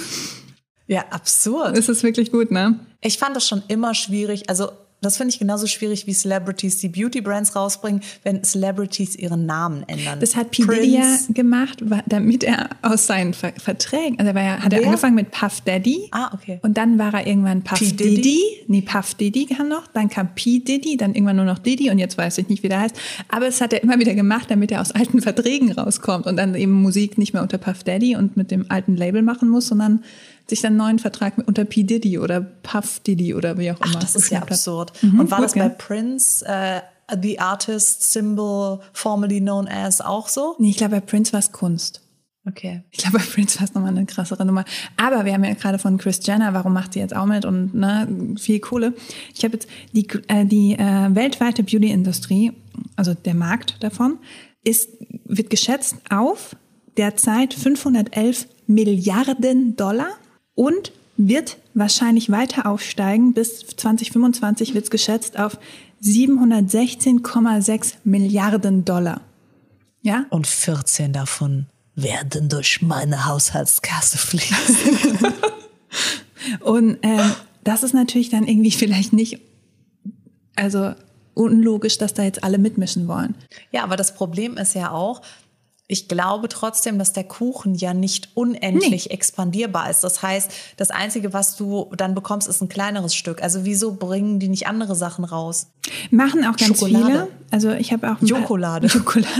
Ja, 0.86 1.04
absurd. 1.10 1.76
Das 1.76 1.88
ist 1.88 2.02
wirklich 2.02 2.30
gut, 2.30 2.50
ne? 2.50 2.78
Ich 3.00 3.18
fand 3.18 3.36
das 3.36 3.46
schon 3.46 3.62
immer 3.68 3.94
schwierig. 3.94 4.48
Also, 4.48 4.70
das 5.02 5.18
finde 5.18 5.32
ich 5.32 5.38
genauso 5.38 5.66
schwierig 5.66 6.06
wie 6.06 6.14
Celebrities, 6.14 6.78
die 6.78 6.88
Beauty-Brands 6.88 7.54
rausbringen, 7.54 8.00
wenn 8.24 8.42
Celebrities 8.42 9.14
ihren 9.14 9.44
Namen 9.44 9.84
ändern. 9.86 10.18
Das 10.20 10.34
hat 10.34 10.50
P. 10.50 10.64
Diddy 10.64 10.96
ja 10.96 11.18
gemacht, 11.28 11.82
damit 12.06 12.42
er 12.42 12.70
aus 12.80 13.06
seinen 13.06 13.34
Ver 13.34 13.52
Verträgen, 13.58 14.18
also 14.18 14.30
er 14.30 14.34
war 14.34 14.42
ja, 14.42 14.58
hat 14.58 14.72
er 14.72 14.80
Wer? 14.80 14.86
angefangen 14.86 15.14
mit 15.14 15.30
Puff 15.30 15.60
Daddy. 15.60 16.08
Ah, 16.12 16.32
okay. 16.32 16.60
Und 16.62 16.78
dann 16.78 16.98
war 16.98 17.12
er 17.12 17.26
irgendwann 17.26 17.62
Puff 17.62 17.78
P. 17.78 17.92
Diddy. 17.92 18.14
Diddy? 18.16 18.40
Nee, 18.68 18.82
Puff 18.82 19.14
Diddy 19.14 19.46
kam 19.46 19.68
noch, 19.68 19.86
dann 19.88 20.08
kam 20.08 20.34
P. 20.34 20.60
Diddy, 20.60 20.96
dann 20.96 21.14
irgendwann 21.14 21.36
nur 21.36 21.44
noch 21.44 21.58
Diddy 21.58 21.90
und 21.90 21.98
jetzt 21.98 22.16
weiß 22.16 22.38
ich 22.38 22.48
nicht, 22.48 22.62
wie 22.62 22.68
der 22.68 22.80
heißt. 22.80 22.96
Aber 23.28 23.46
es 23.46 23.60
hat 23.60 23.74
er 23.74 23.82
immer 23.82 23.98
wieder 23.98 24.14
gemacht, 24.14 24.50
damit 24.50 24.72
er 24.72 24.80
aus 24.80 24.92
alten 24.92 25.20
Verträgen 25.20 25.72
rauskommt 25.72 26.26
und 26.26 26.36
dann 26.36 26.54
eben 26.54 26.72
Musik 26.72 27.18
nicht 27.18 27.34
mehr 27.34 27.42
unter 27.42 27.58
Puff 27.58 27.84
Daddy 27.84 28.16
und 28.16 28.36
mit 28.38 28.50
dem 28.50 28.70
alten 28.70 28.96
Label 28.96 29.20
machen 29.20 29.50
muss, 29.50 29.66
sondern 29.66 30.02
sich 30.48 30.60
dann 30.60 30.72
einen 30.72 30.78
neuen 30.78 30.98
Vertrag 30.98 31.38
mit 31.38 31.48
unter 31.48 31.64
P. 31.64 31.82
Diddy 31.82 32.18
oder 32.18 32.40
Puff 32.40 33.00
Diddy 33.00 33.34
oder 33.34 33.58
wie 33.58 33.70
auch 33.70 33.80
immer. 33.80 33.94
Ach, 33.96 34.00
das 34.00 34.14
ist 34.14 34.30
ja 34.30 34.40
hat. 34.40 34.50
absurd. 34.50 34.92
Mhm, 35.02 35.20
Und 35.20 35.30
war 35.30 35.40
das 35.40 35.54
bei 35.54 35.68
gell? 35.68 35.76
Prince, 35.78 36.44
äh, 36.46 36.80
The 37.20 37.38
Artist 37.38 38.12
Symbol, 38.12 38.80
formerly 38.92 39.40
known 39.40 39.68
as, 39.68 40.00
auch 40.00 40.28
so? 40.28 40.56
Nee, 40.58 40.70
ich 40.70 40.76
glaube, 40.76 40.96
bei 40.96 41.00
Prince 41.00 41.32
war 41.32 41.40
es 41.40 41.52
Kunst. 41.52 42.02
Okay. 42.48 42.82
Ich 42.92 42.98
glaube, 42.98 43.18
bei 43.18 43.24
Prince 43.24 43.58
war 43.58 43.64
es 43.64 43.74
nochmal 43.74 43.90
eine 43.90 44.06
krassere 44.06 44.44
Nummer. 44.46 44.64
Aber 44.96 45.24
wir 45.24 45.32
haben 45.32 45.42
ja 45.44 45.54
gerade 45.54 45.78
von 45.78 45.98
Chris 45.98 46.20
Jenner, 46.22 46.54
warum 46.54 46.72
macht 46.72 46.92
sie 46.92 47.00
jetzt 47.00 47.14
auch 47.14 47.26
mit 47.26 47.44
und 47.44 47.74
ne, 47.74 48.36
viel 48.38 48.60
Kohle. 48.60 48.94
Ich 49.34 49.42
habe 49.44 49.54
jetzt 49.54 49.68
die, 49.92 50.06
äh, 50.28 50.44
die 50.44 50.74
äh, 50.74 51.14
weltweite 51.14 51.64
Beauty-Industrie, 51.64 52.52
also 52.94 53.14
der 53.14 53.34
Markt 53.34 53.82
davon, 53.82 54.18
ist, 54.62 54.90
wird 55.24 55.50
geschätzt 55.50 55.96
auf 56.08 56.54
derzeit 56.96 57.52
511 57.52 58.46
Milliarden 58.68 59.76
Dollar 59.76 60.08
und 60.56 60.90
wird 61.16 61.58
wahrscheinlich 61.74 62.30
weiter 62.30 62.66
aufsteigen. 62.66 63.32
Bis 63.32 63.60
2025 63.60 64.74
wird 64.74 64.82
es 64.84 64.90
geschätzt 64.90 65.38
auf 65.38 65.56
716,6 66.02 67.94
Milliarden 68.02 68.84
Dollar. 68.84 69.20
Ja? 70.02 70.26
Und 70.30 70.48
14 70.48 71.12
davon 71.12 71.66
werden 71.94 72.48
durch 72.48 72.82
meine 72.82 73.26
Haushaltskasse 73.26 74.18
fließen. 74.18 75.18
Und 76.60 76.98
ähm, 77.02 77.32
das 77.64 77.82
ist 77.82 77.94
natürlich 77.94 78.28
dann 78.28 78.46
irgendwie 78.46 78.70
vielleicht 78.70 79.12
nicht, 79.12 79.40
also 80.54 80.94
unlogisch, 81.34 81.98
dass 81.98 82.14
da 82.14 82.22
jetzt 82.22 82.44
alle 82.44 82.58
mitmischen 82.58 83.08
wollen. 83.08 83.34
ja, 83.72 83.82
aber 83.82 83.96
das 83.96 84.14
Problem 84.14 84.56
ist 84.56 84.74
ja 84.74 84.90
auch, 84.90 85.22
ich 85.88 86.08
glaube 86.08 86.48
trotzdem, 86.48 86.98
dass 86.98 87.12
der 87.12 87.24
Kuchen 87.24 87.74
ja 87.74 87.94
nicht 87.94 88.30
unendlich 88.34 89.10
expandierbar 89.12 89.88
ist. 89.88 90.02
Das 90.02 90.22
heißt, 90.22 90.50
das 90.76 90.90
Einzige, 90.90 91.32
was 91.32 91.56
du 91.56 91.92
dann 91.96 92.14
bekommst, 92.14 92.48
ist 92.48 92.60
ein 92.60 92.68
kleineres 92.68 93.14
Stück. 93.14 93.42
Also 93.42 93.64
wieso 93.64 93.94
bringen 93.94 94.40
die 94.40 94.48
nicht 94.48 94.66
andere 94.66 94.96
Sachen 94.96 95.24
raus? 95.24 95.68
Machen 96.10 96.44
auch 96.44 96.56
ganz 96.56 96.78
Schokolade. 96.78 97.06
viele. 97.06 97.28
Also 97.50 97.70
ich 97.72 97.92
habe 97.92 98.06
auch 98.08 98.20
ein 98.20 98.26
paar- 98.28 98.38
Jokolade. 98.40 98.88
Schokolade. 98.88 99.28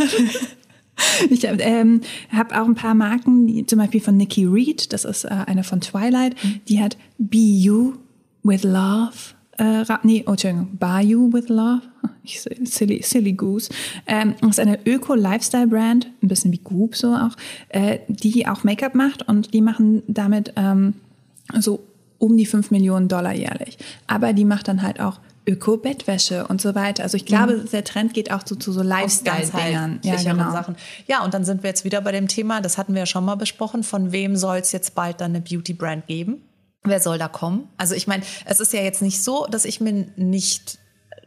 Ich 1.31 1.47
habe 1.47 1.63
ähm, 1.63 2.01
hab 2.33 2.53
auch 2.53 2.65
ein 2.65 2.75
paar 2.75 2.95
Marken, 2.95 3.47
die, 3.47 3.67
zum 3.67 3.79
Beispiel 3.79 4.01
von 4.01 4.17
Nikki 4.17 4.47
Reed, 4.47 4.93
das 4.95 5.05
ist 5.05 5.25
äh, 5.25 5.29
eine 5.29 5.63
von 5.63 5.81
Twilight, 5.83 6.35
die 6.69 6.83
hat 6.83 6.97
Be 7.19 7.37
You 7.37 7.95
with 8.43 8.63
Love. 8.63 9.13
Äh, 9.59 9.85
nee, 10.03 10.23
oh, 10.27 10.33
Entschuldigung, 10.33 10.77
Bayou 10.79 11.33
with 11.33 11.49
Love. 11.49 11.83
Ich, 12.29 12.41
silly, 12.41 13.03
silly 13.03 13.35
Goose. 13.35 13.71
Ähm, 14.05 14.35
das 14.41 14.51
ist 14.51 14.61
eine 14.61 14.85
Öko-Lifestyle-Brand, 14.85 16.09
ein 16.21 16.27
bisschen 16.29 16.51
wie 16.51 16.59
Goop 16.59 16.97
so 16.97 17.15
auch, 17.15 17.37
äh, 17.69 18.01
die 18.09 18.49
auch 18.49 18.65
Make-up 18.65 18.97
macht 18.97 19.29
und 19.29 19.55
die 19.55 19.61
machen 19.61 20.03
damit 20.09 20.53
ähm, 20.57 20.95
so 21.57 21.85
um 22.19 22.37
die 22.37 22.47
5 22.47 22.73
Millionen 22.73 23.07
Dollar 23.07 23.33
jährlich. 23.33 23.79
Aber 24.09 24.33
die 24.33 24.45
macht 24.45 24.67
dann 24.67 24.83
halt 24.83 24.99
auch 24.99 25.21
Öko-Bettwäsche 25.47 26.47
und 26.49 26.61
so 26.61 26.75
weiter. 26.75 27.05
Also 27.05 27.17
ich 27.17 27.25
glaube, 27.25 27.65
der 27.73 27.85
Trend 27.85 28.13
geht 28.13 28.33
auch 28.33 28.43
so 28.45 28.57
zu 28.57 28.73
so 28.73 28.83
Lifestyle-Dingern. 28.83 30.01
Ja, 30.03 30.17
genau. 30.17 30.51
Sachen. 30.51 30.77
Ja, 31.07 31.25
und 31.25 31.35
dann 31.35 31.45
sind 31.45 31.63
wir 31.63 31.71
jetzt 31.71 31.85
wieder 31.85 32.01
bei 32.01 32.11
dem 32.11 32.27
Thema, 32.27 32.61
das 32.61 32.79
hatten 32.79 32.95
wir 32.95 33.01
ja 33.01 33.07
schon 33.07 33.25
mal 33.25 33.37
besprochen, 33.37 33.85
von 33.85 34.11
wem 34.11 34.37
soll 34.37 34.59
es 34.59 34.73
jetzt 34.73 34.95
bald 34.95 35.21
dann 35.21 35.31
eine 35.31 35.41
Beauty-Brand 35.41 36.09
geben? 36.09 36.43
Wer 36.87 37.01
soll 37.01 37.19
da 37.19 37.29
kommen? 37.29 37.69
Also 37.77 37.95
ich 37.95 38.07
meine, 38.07 38.23
es 38.45 38.61
ist 38.61 38.73
ja 38.73 38.81
jetzt 38.81 39.03
nicht 39.03 39.23
so, 39.23 39.47
dass 39.47 39.65
ich 39.65 39.81
mir 39.81 40.07
nicht 40.17 40.79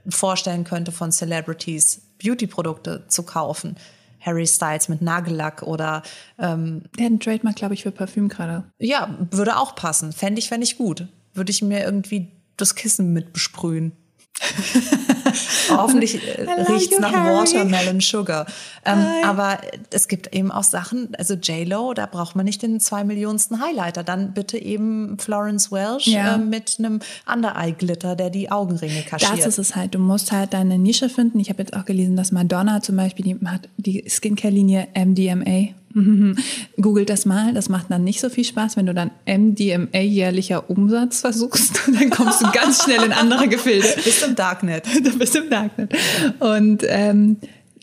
vorstellen 0.08 0.64
könnte, 0.64 0.92
von 0.92 1.12
Celebrities 1.12 2.02
Beauty-Produkte 2.24 3.06
zu 3.08 3.24
kaufen. 3.24 3.76
Harry 4.22 4.46
Styles 4.46 4.90
mit 4.90 5.02
Nagellack 5.02 5.64
oder 5.64 6.04
ähm, 6.38 6.84
Der 6.98 7.06
hat 7.06 7.12
einen 7.12 7.20
Trademark, 7.20 7.56
glaube 7.56 7.74
ich, 7.74 7.84
für 7.84 7.92
Parfüm 7.92 8.28
gerade. 8.28 8.66
ja, 8.78 9.18
würde 9.32 9.58
auch 9.58 9.76
passen. 9.76 10.12
Fände 10.12 10.40
ich, 10.40 10.50
fände 10.50 10.66
ich 10.66 10.78
gut. 10.78 11.08
Würde 11.34 11.52
ich 11.52 11.62
mir 11.62 11.84
irgendwie 11.84 12.32
das 12.58 12.76
Kissen 12.76 13.14
mit 13.14 13.32
besprühen. 13.32 13.94
Hoffentlich 15.70 16.16
äh, 16.16 16.42
riecht's 16.72 16.96
you, 16.96 17.02
nach 17.02 17.12
Harry. 17.12 17.36
Watermelon 17.36 18.00
Sugar. 18.02 18.46
Ähm, 18.86 19.06
aber 19.24 19.60
es 19.92 20.08
gibt 20.08 20.34
eben 20.34 20.52
auch 20.52 20.64
Sachen, 20.64 21.10
also 21.18 21.36
J-Lo, 21.36 21.94
da 21.94 22.06
braucht 22.06 22.36
man 22.36 22.46
nicht 22.46 22.62
den 22.62 22.80
zwei 22.80 23.04
Millionensten 23.04 23.62
Highlighter. 23.62 24.04
Dann 24.04 24.34
bitte 24.34 24.58
eben 24.58 25.18
Florence 25.20 25.72
Welch 25.72 26.08
Ja. 26.08 26.36
äh, 26.36 26.38
mit 26.38 26.78
einem 26.80 27.00
Under-Eye-Glitter, 27.32 28.16
der 28.16 28.30
die 28.30 28.52
Augenringe 28.52 29.02
kaschiert. 29.04 29.40
Das 29.40 29.46
ist 29.46 29.58
es 29.60 29.76
halt. 29.76 29.96
Du 29.96 30.00
musst 30.00 30.32
halt 30.32 30.54
deine 30.54 30.78
Nische 30.78 31.10
finden. 31.10 31.40
Ich 31.40 31.50
habe 31.50 31.62
jetzt 31.62 31.76
auch 31.76 31.86
gelesen, 31.86 32.16
dass 32.16 32.32
Madonna 32.32 32.82
zum 32.82 32.96
Beispiel, 32.96 33.26
die 33.26 33.48
hat 33.48 33.70
die 33.78 34.06
Skincare-Linie 34.08 34.88
MDMA. 34.96 35.74
Googelt 36.82 37.10
das 37.10 37.26
mal. 37.26 37.54
Das 37.54 37.70
macht 37.70 37.90
dann 37.90 38.04
nicht 38.04 38.20
so 38.20 38.30
viel 38.30 38.44
Spaß, 38.44 38.78
wenn 38.78 38.86
du 38.86 38.94
dann 38.94 39.12
MDMA 39.26 40.00
jährlicher 40.00 40.70
Umsatz 40.70 41.22
versuchst. 41.22 41.82
Dann 41.88 42.10
kommst 42.10 42.42
du 42.42 42.52
ganz 42.52 42.84
schnell 42.84 43.04
in 43.04 43.12
andere 43.12 43.48
Gefilde. 43.48 43.88
Bist 44.04 44.24
im 44.24 44.36
Darknet. 44.36 44.86
du 45.04 45.18
bist 45.18 45.36
im 45.36 45.50
Darknet. 45.50 45.94
Und 46.40 46.84
ähm, 46.88 47.38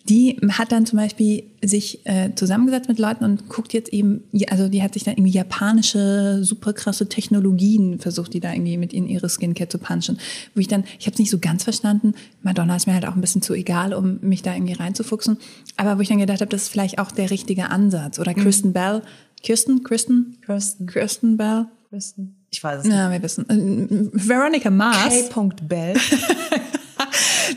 die 0.09 0.39
hat 0.51 0.71
dann 0.71 0.87
zum 0.87 0.99
Beispiel 0.99 1.45
sich 1.63 2.07
äh, 2.07 2.31
zusammengesetzt 2.35 2.89
mit 2.89 2.99
Leuten 3.01 3.25
und 3.25 3.49
guckt 3.49 3.73
jetzt 3.73 3.93
eben, 3.93 4.23
also 4.49 4.69
die 4.69 4.83
hat 4.83 4.95
sich 4.95 5.03
dann 5.03 5.15
irgendwie 5.15 5.33
japanische, 5.33 6.45
super 6.45 6.73
krasse 6.73 7.09
Technologien 7.09 7.99
versucht, 7.99 8.33
die 8.33 8.41
da 8.41 8.53
irgendwie 8.53 8.77
mit 8.77 8.93
in 8.93 9.09
ihre 9.09 9.29
Skincare 9.29 9.69
zu 9.69 9.79
punchen. 9.79 10.19
Wo 10.55 10.61
ich 10.61 10.69
dann, 10.69 10.85
ich 11.01 11.07
habe 11.07 11.15
es 11.15 11.19
nicht 11.19 11.31
so 11.31 11.39
ganz 11.39 11.65
verstanden. 11.65 12.15
Madonna 12.43 12.77
ist 12.77 12.87
mir 12.87 12.95
halt 12.95 13.07
auch 13.07 13.17
ein 13.17 13.21
bisschen 13.21 13.43
zu 13.43 13.53
egal, 13.53 13.95
um 13.95 14.19
mich 14.21 14.43
da 14.43 14.55
irgendwie 14.55 14.75
reinzufuchsen. 14.75 15.39
Aber 15.77 15.99
wo 15.99 16.03
ich 16.03 16.09
dann 16.09 16.19
gedacht 16.19 16.41
habe, 16.41 16.51
das 16.51 16.63
ist 16.63 16.69
vielleicht 16.69 17.01
auch 17.01 17.11
der 17.11 17.31
richtige 17.31 17.71
Ansatz. 17.71 18.21
Oder 18.21 18.33
Kristen 18.35 18.73
Bell. 18.73 19.03
Kirsten? 19.43 19.83
Kristen? 19.83 20.39
Kirsten. 20.45 20.87
Kristen 20.87 21.37
Bell? 21.37 21.67
Kristen. 21.91 22.37
Ich 22.51 22.63
weiß 22.63 22.81
es 22.81 22.85
nicht. 22.85 22.95
Ja, 22.95 23.11
wir 23.11 23.23
wissen. 23.23 23.49
Äh, 23.51 24.09
Veronica 24.13 24.71
Mars. 24.71 25.31
K. 25.31 25.49
Bell. 25.63 25.95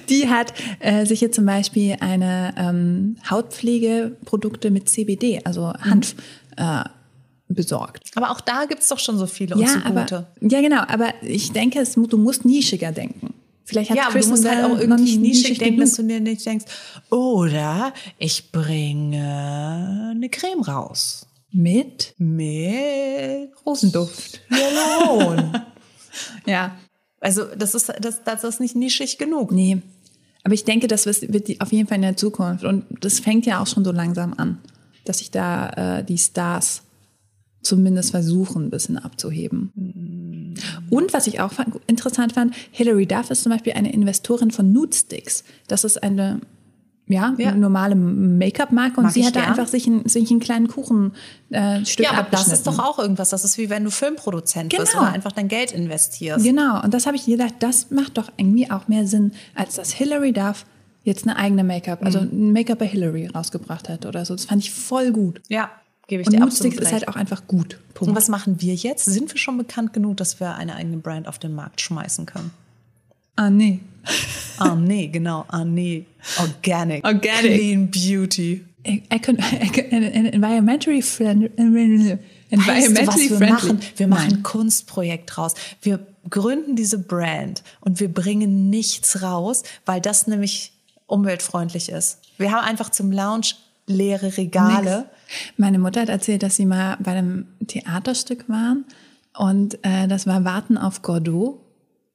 Die 0.10 0.30
hat 0.30 0.54
äh, 0.80 1.06
sich 1.06 1.22
jetzt 1.22 1.36
zum 1.36 1.46
Beispiel 1.46 1.98
eine 2.00 2.54
ähm, 2.58 3.18
Hautpflegeprodukte 3.30 4.72
mit 4.72 4.90
CBD, 4.90 5.42
also 5.44 5.74
Hanf, 5.74 6.16
äh, 6.58 6.84
besorgt. 7.48 8.12
Aber 8.16 8.30
auch 8.32 8.42
da 8.42 8.66
gibt's 8.66 8.90
doch 8.90 9.00
schon 9.00 9.18
so 9.18 9.26
viele 9.26 9.56
und 9.56 9.62
Ja, 9.62 9.70
so 9.70 9.80
aber, 9.84 10.02
gute. 10.02 10.28
ja, 10.42 10.62
genau. 10.62 10.82
Aber 10.88 11.14
ich 11.24 11.52
denke, 11.52 11.80
es, 11.80 11.94
du 11.94 12.18
musst 12.18 12.46
nischiger 12.46 12.92
denken. 12.92 13.34
Vielleicht 13.66 13.90
hat 13.92 13.98
Ja, 13.98 14.08
aber 14.08 14.20
du 14.20 14.28
musst 14.28 14.48
halt 14.50 14.66
auch 14.66 14.80
irgendwie 14.80 15.18
nischig 15.18 15.58
denken, 15.60 15.76
genug. 15.78 15.90
dass 15.90 15.96
du 15.98 16.04
dir 16.04 16.20
nicht 16.20 16.46
denkst, 16.46 16.66
oder 17.12 17.94
ich 18.18 18.52
bringe 18.52 20.12
eine 20.12 20.30
Creme 20.30 20.62
raus. 20.62 21.28
mit 21.52 22.14
Mit 22.18 23.50
Rosenduft. 23.66 24.42
Hyaluron. 24.50 25.54
Ja, 26.46 26.76
also 27.20 27.46
das 27.58 27.76
ist, 27.76 27.92
das, 28.00 28.24
das 28.24 28.44
ist 28.44 28.60
nicht 28.60 28.76
nischig 28.76 29.18
genug. 29.18 29.52
nee. 29.52 29.82
Aber 30.44 30.54
ich 30.54 30.64
denke, 30.64 30.88
das 30.88 31.06
wird 31.06 31.62
auf 31.62 31.72
jeden 31.72 31.88
Fall 31.88 31.98
in 31.98 32.04
der 32.04 32.18
Zukunft. 32.18 32.64
Und 32.64 32.86
das 33.02 33.20
fängt 33.20 33.46
ja 33.46 33.62
auch 33.62 33.68
schon 33.68 33.84
so 33.84 33.92
langsam 33.92 34.34
an, 34.38 34.58
dass 35.06 35.20
sich 35.20 35.32
da 35.32 35.98
äh, 36.00 36.04
die 36.04 36.18
Stars 36.18 36.84
zumindest 37.62 38.12
versuchen, 38.12 38.66
ein 38.66 38.70
bisschen 38.70 38.98
abzuheben. 38.98 40.56
Und 40.90 41.14
was 41.14 41.28
ich 41.28 41.42
auch 41.42 41.52
interessant 41.88 42.34
fand, 42.34 42.56
Hilary 42.72 43.06
Duff 43.06 43.30
ist 43.30 43.44
zum 43.44 43.52
Beispiel 43.52 43.74
eine 43.74 43.92
Investorin 43.92 44.52
von 44.52 44.72
Nude 44.72 44.96
Sticks. 44.96 45.44
Das 45.68 45.84
ist 45.84 46.02
eine 46.02 46.40
ja, 47.10 47.34
Ja. 47.38 47.50
eine 47.50 47.58
normale 47.58 47.96
Make-up-Marke 47.96 48.98
und 48.98 49.04
Mag 49.06 49.14
sie 49.14 49.26
hat 49.26 49.36
da 49.36 49.42
einfach 49.44 49.68
sich, 49.68 49.86
ein, 49.88 50.08
sich 50.08 50.30
einen 50.32 50.40
kleinen 50.40 50.68
Kuchen 50.70 51.14
äh, 51.50 51.80
Ja, 51.98 52.12
aber 52.14 52.28
das 52.32 52.48
ist 52.48 52.66
doch 52.68 52.80
auch 52.80 52.98
irgendwas. 53.00 53.30
Das 53.30 53.44
ist 53.44 53.58
wie 53.58 53.70
wenn 53.70 53.84
du 53.84 53.92
Filmproduzent 53.92 54.70
bist 54.78 54.92
Genau. 54.94 55.04
oder 55.04 55.12
einfach 55.14 55.32
dein 55.34 55.48
Geld 55.50 55.72
investierst. 55.74 56.46
Genau, 56.46 56.82
und 56.82 56.94
das 56.94 57.06
habe 57.08 57.18
ich 57.18 57.26
gedacht, 57.26 57.56
das 57.60 57.92
macht 57.92 58.18
doch 58.18 58.30
irgendwie 58.38 58.72
auch 58.72 58.88
mehr 58.88 59.06
Sinn, 59.08 59.34
als 59.56 59.76
dass 59.76 59.92
Hilary 59.92 60.32
Duff 60.32 60.66
jetzt 61.04 61.24
eine 61.28 61.36
eigene 61.36 61.64
Make-up, 61.64 62.04
also 62.06 62.22
Mhm. 62.22 62.30
ein 62.50 62.54
Make-up 62.54 62.80
bei 62.80 62.88
Hilary 62.88 63.28
rausgebracht 63.28 63.90
hat 63.90 64.06
oder 64.06 64.24
so. 64.26 64.36
Das 64.36 64.46
fand 64.46 64.62
ich 64.64 64.72
voll 64.72 65.12
gut. 65.12 65.42
Ja, 65.50 65.72
gebe 66.08 66.22
ich 66.22 66.28
Und 66.28 66.36
dir 66.36 66.44
absolut 66.44 66.74
Sticks 66.74 66.86
ist 66.88 66.94
halt 66.94 67.08
auch 67.08 67.16
einfach 67.16 67.48
gut. 67.48 67.76
Und 67.76 67.94
Punkt. 67.96 68.16
was 68.16 68.28
machen 68.30 68.62
wir 68.62 68.76
jetzt? 68.76 69.06
Sind 69.06 69.32
wir 69.32 69.38
schon 69.40 69.58
bekannt 69.58 69.94
genug, 69.94 70.18
dass 70.18 70.40
wir 70.40 70.56
eine 70.56 70.76
eigene 70.76 70.98
Brand 70.98 71.28
auf 71.28 71.40
den 71.40 71.56
Markt 71.56 71.82
schmeißen 71.82 72.26
können? 72.26 72.52
Ah, 73.36 73.50
nee. 73.50 73.80
Ah, 74.62 74.76
nee, 74.76 75.08
genau. 75.08 75.46
Ah, 75.48 75.64
nee. 75.64 76.06
Organic. 76.38 77.06
Organic. 77.06 77.42
Clean 77.42 77.90
Beauty. 77.90 78.66
Environmentally 78.84 81.02
friendly. 81.02 82.18
Weißt 82.52 82.90
du, 82.90 83.08
was 83.08 83.18
wir 83.18 83.38
friendly. 83.38 83.54
machen? 83.54 83.80
Wir 83.96 84.10
machen 84.10 84.34
ein 84.34 84.44
Kunstprojekt 84.44 85.38
raus. 85.38 85.54
Wir 85.82 86.06
gründen 86.30 86.76
diese 86.76 87.00
Brand 87.00 87.64
und 87.80 88.02
wir 88.02 88.14
bringen 88.14 88.70
nichts 88.70 89.22
raus, 89.22 89.64
weil 89.86 90.02
das 90.02 90.28
nämlich 90.28 90.74
umweltfreundlich 91.08 91.88
ist. 91.90 92.20
Wir 92.38 92.52
haben 92.52 92.66
einfach 92.66 92.90
zum 92.90 93.14
Lounge 93.14 93.52
leere 93.88 94.36
Regale. 94.38 95.06
Meine 95.58 95.80
Mutter 95.80 96.02
hat 96.02 96.10
erzählt, 96.10 96.44
dass 96.44 96.56
sie 96.56 96.66
mal 96.66 96.98
bei 97.00 97.12
einem 97.12 97.48
Theaterstück 97.68 98.50
waren 98.50 98.86
und 99.38 99.84
äh, 99.84 100.08
das 100.08 100.28
war 100.28 100.44
Warten 100.44 100.78
auf 100.78 101.02
Godot. 101.02 101.60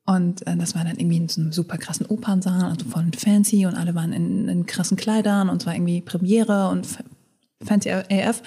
Und 0.07 0.47
äh, 0.47 0.57
das 0.57 0.75
war 0.75 0.85
dann 0.85 0.99
irgendwie 0.99 1.17
in 1.17 1.29
so 1.29 1.41
einem 1.41 1.53
super 1.53 1.79
krassen 1.79 2.07
Opernsaal, 2.07 2.65
also 2.65 2.87
voll 2.87 3.11
fancy 3.17 3.65
und 3.67 3.75
alle 3.75 3.95
waren 3.95 4.13
in, 4.13 4.49
in 4.49 4.67
krassen 4.67 4.97
Kleidern 4.97 5.49
und 5.49 5.63
es 5.63 5.67
war 5.67 5.75
irgendwie 5.75 6.03
Premiere 6.03 6.69
und 6.69 6.87
fancy 7.63 7.91
AF. 7.91 8.43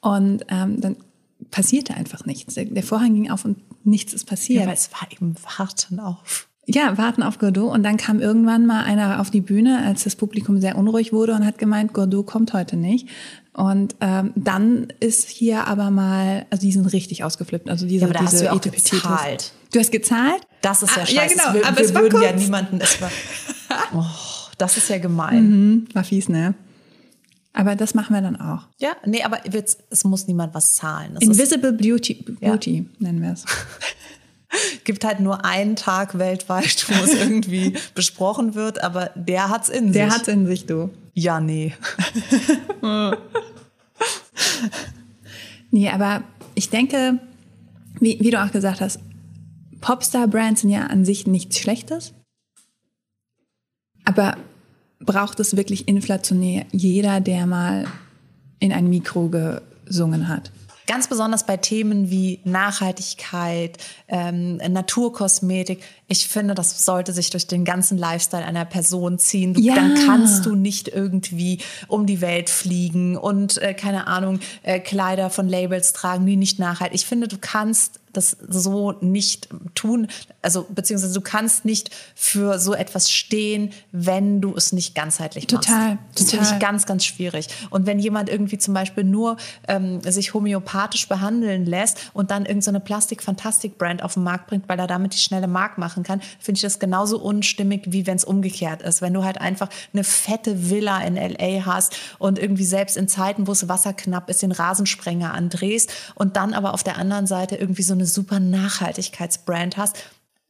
Und 0.00 0.44
ähm, 0.48 0.80
dann 0.80 0.96
passierte 1.50 1.94
einfach 1.94 2.26
nichts. 2.26 2.54
Der, 2.54 2.64
der 2.64 2.82
Vorhang 2.82 3.14
ging 3.14 3.30
auf 3.30 3.44
und 3.44 3.58
nichts 3.84 4.12
ist 4.12 4.24
passiert. 4.24 4.62
Ja, 4.62 4.66
weil 4.66 4.74
es 4.74 4.90
war 4.92 5.10
eben 5.10 5.34
Warten 5.56 6.00
auf. 6.00 6.48
Ja, 6.66 6.98
warten 6.98 7.22
auf 7.22 7.38
Godot. 7.38 7.72
Und 7.72 7.82
dann 7.82 7.96
kam 7.96 8.20
irgendwann 8.20 8.66
mal 8.66 8.82
einer 8.84 9.20
auf 9.20 9.30
die 9.30 9.40
Bühne, 9.40 9.82
als 9.84 10.04
das 10.04 10.16
Publikum 10.16 10.60
sehr 10.60 10.76
unruhig 10.76 11.14
wurde 11.14 11.34
und 11.34 11.46
hat 11.46 11.56
gemeint, 11.56 11.94
Godot 11.94 12.26
kommt 12.26 12.52
heute 12.52 12.76
nicht. 12.76 13.08
Und 13.54 13.96
ähm, 14.00 14.32
dann 14.36 14.92
ist 15.00 15.28
hier 15.28 15.66
aber 15.66 15.90
mal, 15.90 16.46
also 16.50 16.60
die 16.66 16.72
sind 16.72 16.86
richtig 16.92 17.24
ausgeflippt. 17.24 17.70
Also 17.70 17.86
diese, 17.86 18.02
Ja, 18.02 18.06
aber 18.06 18.14
da 18.14 18.20
hast 18.20 18.32
diese 18.32 18.44
du 18.44 18.50
ja 18.50 18.52
auch 18.52 18.60
gezahlt. 18.60 19.52
Du 19.72 19.78
hast 19.78 19.90
gezahlt? 19.90 20.47
Das 20.62 20.82
ist 20.82 20.96
ja 20.96 21.02
Ah, 21.02 21.06
scheiße. 21.06 21.14
ja, 21.14 21.26
genau, 21.26 21.54
Wir, 21.54 21.66
aber 21.66 21.76
wir 21.78 21.84
es 21.84 21.94
war 21.94 22.02
würden 22.02 22.22
ja 22.22 22.32
niemanden. 22.32 22.80
Es 22.80 23.00
war, 23.00 23.10
oh, 23.94 24.04
das 24.58 24.76
ist 24.76 24.88
ja 24.88 24.98
gemein. 24.98 25.48
Mhm, 25.48 25.88
war 25.94 26.04
fies, 26.04 26.28
ne? 26.28 26.54
Aber 27.52 27.74
das 27.74 27.94
machen 27.94 28.14
wir 28.14 28.20
dann 28.22 28.40
auch. 28.40 28.66
Ja, 28.78 28.90
nee, 29.04 29.22
aber 29.22 29.40
es 29.90 30.04
muss 30.04 30.26
niemand 30.26 30.54
was 30.54 30.74
zahlen. 30.74 31.14
Ist, 31.16 31.22
Invisible 31.22 31.72
Beauty, 31.72 32.14
Beauty 32.40 32.86
nennen 32.98 33.20
wir 33.22 33.32
es. 33.32 33.44
gibt 34.84 35.04
halt 35.04 35.20
nur 35.20 35.44
einen 35.44 35.76
Tag 35.76 36.18
weltweit, 36.18 36.86
wo 36.88 37.04
es 37.04 37.14
irgendwie 37.14 37.74
besprochen 37.94 38.54
wird, 38.54 38.82
aber 38.82 39.10
der 39.14 39.48
hat's 39.50 39.68
in 39.68 39.92
Der 39.92 40.06
sich. 40.10 40.18
hat's 40.18 40.28
in 40.28 40.46
sich, 40.46 40.66
du. 40.66 40.90
ja, 41.14 41.40
nee. 41.40 41.74
Nee, 45.70 45.90
aber 45.90 46.22
ich 46.54 46.70
denke, 46.70 47.18
wie, 48.00 48.18
wie 48.20 48.30
du 48.30 48.42
auch 48.42 48.50
gesagt 48.52 48.80
hast, 48.80 49.00
Popstar-Brands 49.80 50.62
sind 50.62 50.70
ja 50.70 50.86
an 50.86 51.04
sich 51.04 51.26
nichts 51.26 51.58
Schlechtes. 51.58 52.12
Aber 54.04 54.36
braucht 55.00 55.38
es 55.40 55.56
wirklich 55.56 55.86
inflationär 55.88 56.66
jeder, 56.72 57.20
der 57.20 57.46
mal 57.46 57.86
in 58.58 58.72
ein 58.72 58.88
Mikro 58.88 59.28
gesungen 59.28 60.28
hat? 60.28 60.50
Ganz 60.86 61.06
besonders 61.06 61.44
bei 61.44 61.58
Themen 61.58 62.08
wie 62.08 62.40
Nachhaltigkeit, 62.44 63.76
ähm, 64.08 64.56
Naturkosmetik. 64.56 65.82
Ich 66.06 66.26
finde, 66.28 66.54
das 66.54 66.82
sollte 66.82 67.12
sich 67.12 67.28
durch 67.28 67.46
den 67.46 67.66
ganzen 67.66 67.98
Lifestyle 67.98 68.46
einer 68.46 68.64
Person 68.64 69.18
ziehen. 69.18 69.52
Du, 69.52 69.60
Ja. 69.60 69.74
Dann 69.74 69.94
kannst 70.06 70.46
du 70.46 70.54
nicht 70.54 70.88
irgendwie 70.88 71.58
um 71.88 72.06
die 72.06 72.22
Welt 72.22 72.48
fliegen 72.48 73.18
und, 73.18 73.58
äh, 73.58 73.74
keine 73.74 74.06
Ahnung, 74.06 74.40
äh, 74.62 74.80
Kleider 74.80 75.28
von 75.28 75.46
Labels 75.46 75.92
tragen, 75.92 76.24
die 76.24 76.36
nicht 76.36 76.58
nachhaltig. 76.58 76.94
Ich 76.94 77.04
finde, 77.04 77.28
du 77.28 77.36
kannst 77.38 77.97
das 78.12 78.36
so 78.48 78.92
nicht 79.00 79.48
tun, 79.74 80.08
also 80.42 80.66
beziehungsweise 80.68 81.14
du 81.14 81.20
kannst 81.20 81.64
nicht 81.64 81.90
für 82.14 82.58
so 82.58 82.74
etwas 82.74 83.10
stehen, 83.10 83.70
wenn 83.92 84.40
du 84.40 84.54
es 84.56 84.72
nicht 84.72 84.94
ganzheitlich 84.94 85.50
machst. 85.50 85.68
Total, 85.68 85.98
Das 86.14 86.30
finde 86.30 86.44
ich 86.44 86.50
total. 86.52 86.58
ganz, 86.58 86.86
ganz 86.86 87.04
schwierig. 87.04 87.48
Und 87.70 87.86
wenn 87.86 87.98
jemand 87.98 88.28
irgendwie 88.28 88.58
zum 88.58 88.74
Beispiel 88.74 89.04
nur 89.04 89.36
ähm, 89.66 90.00
sich 90.02 90.34
homöopathisch 90.34 91.08
behandeln 91.08 91.66
lässt 91.66 92.10
und 92.12 92.30
dann 92.30 92.46
irgendeine 92.46 92.78
so 92.78 92.84
Plastik-Fantastik-Brand 92.84 94.02
auf 94.02 94.14
den 94.14 94.22
Markt 94.22 94.46
bringt, 94.46 94.68
weil 94.68 94.78
er 94.78 94.86
damit 94.86 95.14
die 95.14 95.18
schnelle 95.18 95.46
Mark 95.48 95.78
machen 95.78 96.02
kann, 96.02 96.20
finde 96.38 96.58
ich 96.58 96.62
das 96.62 96.78
genauso 96.78 97.18
unstimmig, 97.18 97.84
wie 97.86 98.06
wenn 98.06 98.16
es 98.16 98.24
umgekehrt 98.24 98.82
ist. 98.82 99.02
Wenn 99.02 99.14
du 99.14 99.24
halt 99.24 99.40
einfach 99.40 99.68
eine 99.92 100.04
fette 100.04 100.70
Villa 100.70 101.00
in 101.02 101.16
L.A. 101.16 101.66
hast 101.66 101.96
und 102.18 102.38
irgendwie 102.38 102.64
selbst 102.64 102.96
in 102.96 103.08
Zeiten, 103.08 103.46
wo 103.46 103.52
es 103.52 103.68
wasserknapp 103.68 104.30
ist, 104.30 104.42
den 104.42 104.52
Rasensprenger 104.52 105.34
andrehst 105.34 105.92
und 106.14 106.36
dann 106.36 106.54
aber 106.54 106.74
auf 106.74 106.82
der 106.82 106.96
anderen 106.96 107.26
Seite 107.26 107.56
irgendwie 107.56 107.82
so 107.82 107.94
eine 107.98 108.06
super 108.06 108.40
Nachhaltigkeitsbrand 108.40 109.76
hast, 109.76 109.96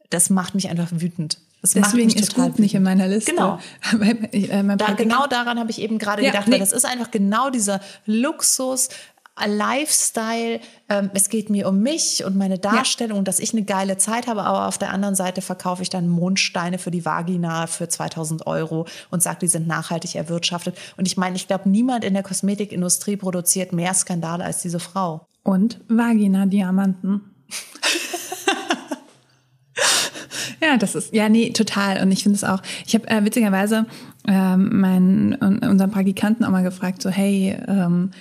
das 0.09 0.29
macht 0.29 0.55
mich 0.55 0.69
einfach 0.69 0.89
wütend. 0.91 1.39
Das 1.61 1.71
Deswegen 1.71 2.09
ist 2.09 2.29
total 2.29 2.49
Goop 2.51 2.59
nicht 2.59 2.73
in 2.73 2.83
meiner 2.83 3.07
Liste. 3.07 3.31
Genau. 3.31 3.59
Weil, 3.91 4.29
äh, 4.31 4.77
da, 4.77 4.93
genau 4.93 5.27
daran 5.27 5.59
habe 5.59 5.69
ich 5.71 5.81
eben 5.81 5.97
gerade 5.97 6.23
Ja, 6.23 6.31
gedacht, 6.31 6.47
nee. 6.47 6.53
weil 6.53 6.59
das 6.59 6.71
ist 6.71 6.85
einfach 6.85 7.11
genau 7.11 7.49
dieser 7.49 7.81
Luxus, 8.05 8.89
Lifestyle. 9.45 10.59
Ähm, 10.89 11.11
es 11.13 11.29
geht 11.29 11.49
mir 11.49 11.67
um 11.67 11.79
mich 11.79 12.23
und 12.25 12.35
meine 12.35 12.59
Darstellung 12.59 13.19
und 13.19 13.27
dass 13.27 13.39
ich 13.39 13.53
eine 13.53 13.63
geile 13.63 13.97
Zeit 13.97 14.27
habe, 14.27 14.43
aber 14.43 14.67
auf 14.67 14.77
der 14.77 14.91
anderen 14.91 15.15
Seite 15.15 15.41
verkaufe 15.41 15.81
ich 15.81 15.89
dann 15.89 16.07
Mondsteine 16.07 16.77
für 16.77 16.91
die 16.91 17.05
Vagina 17.05 17.67
für 17.67 17.87
2000 17.87 18.47
Euro 18.47 18.85
und 19.11 19.21
sage, 19.23 19.39
die 19.41 19.47
sind 19.47 19.67
nachhaltig 19.67 20.15
erwirtschaftet. 20.15 20.77
Und 20.97 21.07
ich 21.07 21.17
meine, 21.17 21.35
ich 21.35 21.47
glaube, 21.47 21.69
niemand 21.69 22.03
in 22.03 22.13
der 22.13 22.23
Kosmetikindustrie 22.23 23.17
produziert 23.17 23.73
mehr 23.73 23.93
Skandale 23.93 24.43
als 24.43 24.61
diese 24.61 24.79
Frau. 24.79 25.25
Und 25.43 25.79
Vagina-Diamanten. 25.87 27.21
Ja, 30.71 30.77
das 30.77 30.95
ist, 30.95 31.13
ja, 31.13 31.29
nee, 31.29 31.51
total. 31.51 32.01
Und 32.01 32.11
ich 32.11 32.23
finde 32.23 32.35
es 32.37 32.43
auch, 32.43 32.61
ich 32.85 32.93
habe 32.95 33.07
äh, 33.07 33.23
witzigerweise 33.23 33.85
ähm, 34.27 34.79
meinen, 34.79 35.33
unseren 35.35 35.91
Praktikanten 35.91 36.45
auch 36.45 36.51
mal 36.51 36.63
gefragt, 36.63 37.01
so, 37.01 37.09
hey, 37.09 37.57
ähm, 37.67 38.11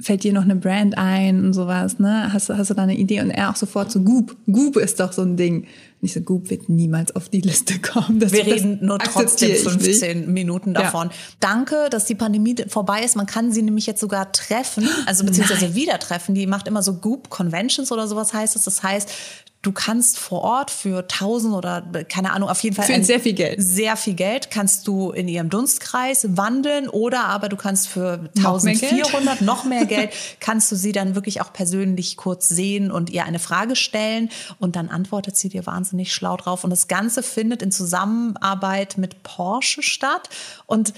fällt 0.00 0.24
dir 0.24 0.32
noch 0.32 0.42
eine 0.42 0.56
Brand 0.56 0.98
ein 0.98 1.44
und 1.44 1.52
sowas, 1.54 1.98
ne? 2.00 2.32
Hast, 2.32 2.48
du- 2.48 2.58
hast 2.58 2.68
du 2.68 2.74
da 2.74 2.82
eine 2.82 2.96
Idee? 2.96 3.20
Und 3.20 3.30
er 3.30 3.50
auch 3.50 3.56
sofort 3.56 3.92
so, 3.92 4.00
Goop, 4.02 4.36
Goop 4.50 4.76
ist 4.76 4.98
doch 5.00 5.12
so 5.12 5.22
ein 5.22 5.36
Ding. 5.36 5.60
Und 5.62 5.68
ich 6.00 6.12
so, 6.12 6.20
Goop 6.20 6.50
wird 6.50 6.68
niemals 6.68 7.14
auf 7.14 7.28
die 7.28 7.40
Liste 7.40 7.78
kommen. 7.78 8.18
Das, 8.18 8.32
Wir 8.32 8.44
reden 8.44 8.80
nur 8.82 8.98
trotzdem 8.98 9.22
akzeptiere 9.52 9.52
ich 9.52 9.64
nicht. 9.64 9.98
15 10.00 10.32
Minuten 10.32 10.74
Ja. 10.74 10.82
davon. 10.82 11.10
Danke, 11.40 11.86
dass 11.90 12.06
die 12.06 12.16
Pandemie 12.16 12.56
vorbei 12.68 13.02
ist. 13.04 13.14
Man 13.16 13.26
kann 13.26 13.52
sie 13.52 13.62
nämlich 13.62 13.86
jetzt 13.86 14.00
sogar 14.00 14.32
treffen, 14.32 14.86
also 15.06 15.24
beziehungsweise 15.26 15.74
wieder 15.76 15.98
treffen. 16.00 16.34
Die 16.34 16.46
macht 16.48 16.66
immer 16.66 16.82
so 16.82 16.94
Goop 16.94 17.30
Conventions 17.30 17.92
oder 17.92 18.08
sowas 18.08 18.34
heißt 18.34 18.56
es. 18.56 18.64
Das 18.64 18.82
heißt, 18.82 19.08
du 19.64 19.72
kannst 19.72 20.18
vor 20.18 20.42
Ort 20.42 20.70
für 20.70 20.98
1000 20.98 21.54
oder 21.54 21.82
keine 22.08 22.32
Ahnung, 22.32 22.48
auf 22.48 22.62
jeden 22.62 22.76
Fall 22.76 22.84
Für 22.84 23.02
sehr 23.02 23.18
viel 23.18 23.32
Geld. 23.32 23.60
Sehr 23.60 23.96
viel 23.96 24.14
Geld 24.14 24.50
kannst 24.50 24.86
du 24.86 25.10
in 25.10 25.26
ihrem 25.26 25.48
Dunstkreis 25.48 26.26
wandeln 26.36 26.88
oder 26.88 27.24
aber 27.24 27.48
du 27.48 27.56
kannst 27.56 27.88
für 27.88 28.28
Noch 28.34 28.62
mehr 28.62 28.74
Geld? 28.74 28.92
1400 28.92 29.40
noch 29.40 29.64
mehr 29.64 29.86
Geld 29.86 30.10
kannst 30.38 30.70
du 30.70 30.76
sie 30.76 30.92
dann 30.92 31.14
wirklich 31.14 31.40
auch 31.40 31.52
persönlich 31.52 32.16
kurz 32.16 32.48
sehen 32.48 32.90
und 32.90 33.10
ihr 33.10 33.24
eine 33.24 33.38
Frage 33.38 33.74
stellen 33.74 34.28
und 34.58 34.76
dann 34.76 34.90
antwortet 34.90 35.36
sie 35.36 35.48
dir 35.48 35.64
wahnsinnig 35.66 36.12
schlau 36.12 36.36
drauf 36.36 36.62
und 36.64 36.70
das 36.70 36.86
Ganze 36.86 37.22
findet 37.22 37.62
in 37.62 37.72
Zusammenarbeit 37.72 38.98
mit 38.98 39.22
Porsche 39.22 39.82
statt 39.82 40.28
und 40.66 40.92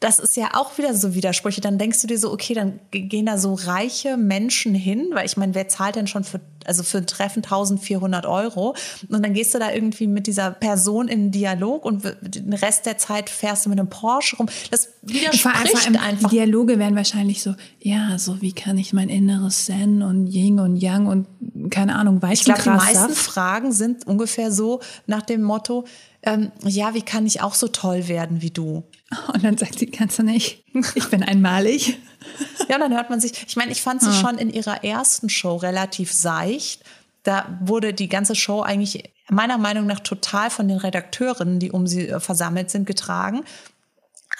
das 0.00 0.18
ist 0.18 0.36
ja 0.36 0.50
auch 0.54 0.76
wieder 0.76 0.94
so 0.94 1.14
Widersprüche. 1.14 1.62
Dann 1.62 1.78
denkst 1.78 2.02
du 2.02 2.06
dir 2.06 2.18
so, 2.18 2.30
okay, 2.30 2.52
dann 2.52 2.80
ge- 2.90 3.02
gehen 3.02 3.24
da 3.26 3.38
so 3.38 3.54
reiche 3.54 4.16
Menschen 4.18 4.74
hin, 4.74 5.06
weil 5.14 5.24
ich 5.24 5.38
meine, 5.38 5.54
wer 5.54 5.68
zahlt 5.68 5.96
denn 5.96 6.06
schon 6.06 6.22
für, 6.22 6.40
also 6.66 6.82
für 6.82 6.98
ein 6.98 7.06
Treffen 7.06 7.42
1400 7.42 8.26
Euro? 8.26 8.74
Und 9.08 9.22
dann 9.24 9.32
gehst 9.32 9.54
du 9.54 9.58
da 9.58 9.72
irgendwie 9.72 10.06
mit 10.06 10.26
dieser 10.26 10.50
Person 10.50 11.08
in 11.08 11.30
Dialog 11.30 11.86
und 11.86 12.04
den 12.22 12.52
Rest 12.52 12.84
der 12.84 12.98
Zeit 12.98 13.30
fährst 13.30 13.64
du 13.64 13.70
mit 13.70 13.78
einem 13.78 13.88
Porsche 13.88 14.36
rum. 14.36 14.48
Das 14.70 14.90
widerspricht 15.00 15.40
vor 15.42 15.54
allem 15.54 15.96
einfach. 15.96 16.28
Die 16.28 16.36
Dialoge 16.36 16.78
werden 16.78 16.94
wahrscheinlich 16.96 17.42
so, 17.42 17.54
ja, 17.80 18.18
so 18.18 18.42
wie 18.42 18.52
kann 18.52 18.76
ich 18.76 18.92
mein 18.92 19.08
inneres 19.08 19.64
Zen 19.64 20.02
und 20.02 20.26
Yin 20.26 20.60
und 20.60 20.76
Yang 20.76 21.06
und 21.06 21.26
keine 21.70 21.96
Ahnung, 21.96 22.20
Ich 22.32 22.44
glaube, 22.44 22.60
die 22.62 22.68
meisten 22.68 23.14
Fragen 23.14 23.72
sind 23.72 24.06
ungefähr 24.06 24.52
so 24.52 24.80
nach 25.06 25.22
dem 25.22 25.42
Motto, 25.42 25.84
ähm, 26.26 26.52
ja, 26.62 26.92
wie 26.92 27.02
kann 27.02 27.24
ich 27.24 27.40
auch 27.40 27.54
so 27.54 27.68
toll 27.68 28.08
werden 28.08 28.42
wie 28.42 28.50
du? 28.50 28.84
Und 29.32 29.44
dann 29.44 29.56
sagt 29.56 29.78
sie, 29.78 29.86
kannst 29.86 30.18
du 30.18 30.24
nicht. 30.24 30.64
Ich 30.94 31.08
bin 31.08 31.22
einmalig. 31.22 31.98
Ja, 32.68 32.76
dann 32.78 32.92
hört 32.92 33.08
man 33.08 33.20
sich, 33.20 33.44
ich 33.46 33.54
meine, 33.54 33.70
ich 33.70 33.80
fand 33.80 34.02
sie 34.02 34.12
schon 34.12 34.36
in 34.36 34.50
ihrer 34.50 34.82
ersten 34.82 35.28
Show 35.28 35.54
relativ 35.54 36.12
seicht. 36.12 36.82
Da 37.22 37.56
wurde 37.62 37.94
die 37.94 38.08
ganze 38.08 38.34
Show 38.34 38.62
eigentlich 38.62 39.12
meiner 39.28 39.58
Meinung 39.58 39.86
nach 39.86 40.00
total 40.00 40.50
von 40.50 40.66
den 40.66 40.78
Redakteurinnen, 40.78 41.60
die 41.60 41.70
um 41.70 41.86
sie 41.86 42.08
äh, 42.08 42.18
versammelt 42.18 42.70
sind, 42.70 42.84
getragen. 42.84 43.44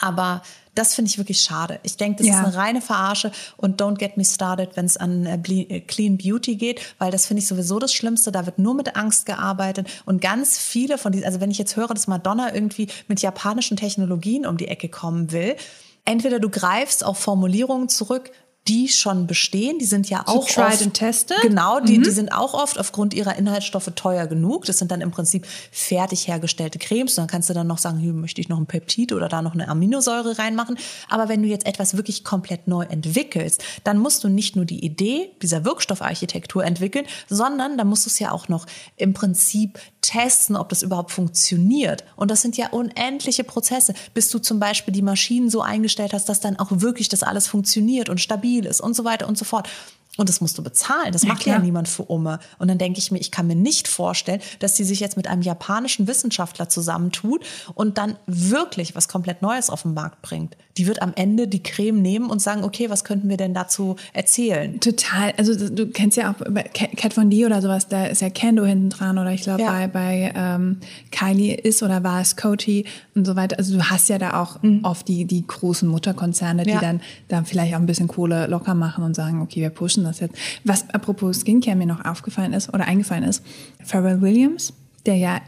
Aber 0.00 0.42
das 0.74 0.94
finde 0.94 1.10
ich 1.10 1.18
wirklich 1.18 1.40
schade. 1.40 1.80
Ich 1.82 1.96
denke, 1.96 2.18
das 2.18 2.26
Ja. 2.26 2.40
ist 2.40 2.46
eine 2.46 2.54
reine 2.56 2.80
Verarsche 2.82 3.32
und 3.56 3.80
don't 3.80 3.96
get 3.96 4.16
me 4.16 4.24
started, 4.24 4.76
wenn 4.76 4.84
es 4.84 4.96
an 4.96 5.24
äh, 5.24 5.36
äh, 5.36 5.80
Clean 5.80 6.18
Beauty 6.18 6.56
geht, 6.56 6.80
weil 6.98 7.10
das 7.10 7.26
finde 7.26 7.42
ich 7.42 7.48
sowieso 7.48 7.78
das 7.78 7.94
Schlimmste. 7.94 8.30
Da 8.30 8.44
wird 8.44 8.58
nur 8.58 8.74
mit 8.74 8.94
Angst 8.94 9.24
gearbeitet 9.26 9.88
und 10.04 10.20
ganz 10.20 10.58
viele 10.58 10.98
von 10.98 11.12
diesen, 11.12 11.24
also 11.24 11.40
wenn 11.40 11.50
ich 11.50 11.58
jetzt 11.58 11.76
höre, 11.76 11.88
dass 11.94 12.06
Madonna 12.08 12.54
irgendwie 12.54 12.88
mit 13.08 13.22
japanischen 13.22 13.76
Technologien 13.78 14.44
um 14.46 14.58
die 14.58 14.68
Ecke 14.68 14.88
kommen 14.90 15.32
will, 15.32 15.56
entweder 16.04 16.40
du 16.40 16.50
greifst 16.50 17.04
auf 17.04 17.18
Formulierungen 17.18 17.88
zurück, 17.88 18.30
die 18.68 18.88
schon 18.88 19.26
bestehen. 19.26 19.78
Die 19.78 19.84
sind 19.84 20.08
ja 20.10 20.24
auch 20.26 20.48
tried 20.48 20.74
oft, 20.74 20.82
and 20.82 20.94
tested? 20.94 21.36
Genau, 21.42 21.80
die, 21.80 22.00
die 22.00 22.10
sind 22.10 22.32
auch 22.32 22.54
oft 22.54 22.78
aufgrund 22.78 23.14
ihrer 23.14 23.36
Inhaltsstoffe 23.36 23.90
teuer 23.94 24.26
genug. 24.26 24.64
Das 24.64 24.78
sind 24.78 24.90
dann 24.90 25.00
im 25.00 25.10
Prinzip 25.10 25.46
fertig 25.70 26.28
hergestellte 26.28 26.78
Cremes. 26.78 27.12
Und 27.12 27.22
dann 27.22 27.28
kannst 27.28 27.48
du 27.50 27.54
dann 27.54 27.66
noch 27.66 27.78
sagen, 27.78 27.98
hier 27.98 28.12
möchte 28.12 28.40
ich 28.40 28.48
noch 28.48 28.58
ein 28.58 28.66
Peptid 28.66 29.12
oder 29.12 29.28
da 29.28 29.42
noch 29.42 29.54
eine 29.54 29.68
Aminosäure 29.68 30.38
reinmachen. 30.38 30.78
Aber 31.08 31.28
wenn 31.28 31.42
du 31.42 31.48
jetzt 31.48 31.66
etwas 31.66 31.96
wirklich 31.96 32.24
komplett 32.24 32.68
neu 32.68 32.84
entwickelst, 32.84 33.62
dann 33.84 33.98
musst 33.98 34.24
du 34.24 34.28
nicht 34.28 34.56
nur 34.56 34.64
die 34.64 34.84
Idee 34.84 35.30
dieser 35.42 35.64
Wirkstoffarchitektur 35.64 36.64
entwickeln, 36.64 37.06
sondern 37.28 37.78
dann 37.78 37.86
musst 37.86 38.06
du 38.06 38.10
es 38.10 38.18
ja 38.18 38.32
auch 38.32 38.48
noch 38.48 38.66
im 38.96 39.14
Prinzip 39.14 39.78
testen, 40.06 40.56
ob 40.56 40.68
das 40.68 40.82
überhaupt 40.82 41.10
funktioniert. 41.10 42.04
Und 42.16 42.30
das 42.30 42.42
sind 42.42 42.56
ja 42.56 42.68
unendliche 42.68 43.44
Prozesse, 43.44 43.94
bis 44.14 44.30
du 44.30 44.38
zum 44.38 44.60
Beispiel 44.60 44.92
die 44.92 45.02
Maschinen 45.02 45.50
so 45.50 45.62
eingestellt 45.62 46.12
hast, 46.12 46.28
dass 46.28 46.40
dann 46.40 46.58
auch 46.58 46.68
wirklich 46.70 47.08
das 47.08 47.22
alles 47.22 47.46
funktioniert 47.46 48.08
und 48.08 48.20
stabil 48.20 48.64
ist 48.64 48.80
und 48.80 48.94
so 48.94 49.04
weiter 49.04 49.28
und 49.28 49.36
so 49.36 49.44
fort. 49.44 49.68
Und 50.16 50.28
das 50.30 50.40
musst 50.40 50.56
du 50.56 50.62
bezahlen. 50.62 51.12
Das 51.12 51.22
Ja, 51.22 51.28
macht 51.28 51.44
ja 51.44 51.54
klar. 51.54 51.64
niemand 51.64 51.88
für 51.88 52.04
Umme. 52.04 52.38
Und 52.58 52.68
dann 52.68 52.78
denke 52.78 52.98
ich 52.98 53.10
mir, 53.10 53.18
ich 53.18 53.30
kann 53.30 53.46
mir 53.46 53.56
nicht 53.56 53.86
vorstellen, 53.86 54.40
dass 54.60 54.74
die 54.74 54.84
sich 54.84 55.00
jetzt 55.00 55.16
mit 55.16 55.26
einem 55.26 55.42
japanischen 55.42 56.06
Wissenschaftler 56.06 56.68
zusammentut 56.68 57.44
und 57.74 57.98
dann 57.98 58.16
wirklich 58.26 58.94
was 58.94 59.08
komplett 59.08 59.42
Neues 59.42 59.68
auf 59.68 59.82
den 59.82 59.92
Markt 59.92 60.22
bringt. 60.22 60.56
Die 60.78 60.86
wird 60.86 61.00
am 61.02 61.12
Ende 61.16 61.48
die 61.48 61.62
Creme 61.62 62.00
nehmen 62.02 62.28
und 62.30 62.40
sagen, 62.42 62.62
okay, 62.64 62.90
was 62.90 63.04
könnten 63.04 63.28
wir 63.28 63.36
denn 63.36 63.54
dazu 63.54 63.96
erzählen? 64.12 64.78
Total. 64.80 65.32
Also 65.36 65.68
du 65.68 65.86
kennst 65.88 66.16
ja 66.16 66.30
auch 66.30 66.34
bei 66.50 66.62
Cat 66.62 66.96
Kat 66.96 67.14
Von 67.14 67.30
D 67.30 67.46
oder 67.46 67.62
sowas, 67.62 67.88
da 67.88 68.06
ist 68.06 68.20
ja 68.22 68.30
Kendo 68.30 68.64
hinten 68.64 68.90
dran 68.90 69.18
oder 69.18 69.32
ich 69.32 69.42
glaube 69.42 69.62
Ja. 69.62 69.70
bei, 69.72 69.86
bei 69.88 70.32
ähm, 70.36 70.78
Kylie 71.10 71.54
ist 71.54 71.82
oder 71.82 72.04
war 72.04 72.20
es 72.20 72.36
Coty 72.36 72.84
und 73.14 73.26
so 73.26 73.36
weiter. 73.36 73.58
Also 73.58 73.76
du 73.76 73.82
hast 73.90 74.08
ja 74.08 74.18
da 74.18 74.40
auch 74.42 74.58
oft 74.82 75.08
die, 75.08 75.24
die 75.24 75.46
großen 75.46 75.88
Mutterkonzerne, 75.88 76.62
die 76.64 76.70
Mhm. 76.70 76.74
Ja. 76.74 76.80
dann 76.80 77.00
da 77.28 77.42
vielleicht 77.44 77.74
auch 77.74 77.78
ein 77.80 77.86
bisschen 77.86 78.08
Kohle 78.08 78.46
locker 78.46 78.74
machen 78.74 79.02
und 79.04 79.14
sagen, 79.16 79.40
okay, 79.42 79.60
wir 79.62 79.70
pushen 79.70 80.04
das 80.04 80.20
jetzt. 80.20 80.34
Was 80.64 80.88
apropos 80.90 81.40
Skincare 81.40 81.76
mir 81.76 81.86
noch 81.86 82.04
aufgefallen 82.04 82.52
ist 82.52 82.72
oder 82.74 82.86
eingefallen 82.86 83.24
ist, 83.24 83.42
Pharrell 83.84 84.20
Williams, 84.20 84.72
der 85.06 85.16
ja 85.16 85.40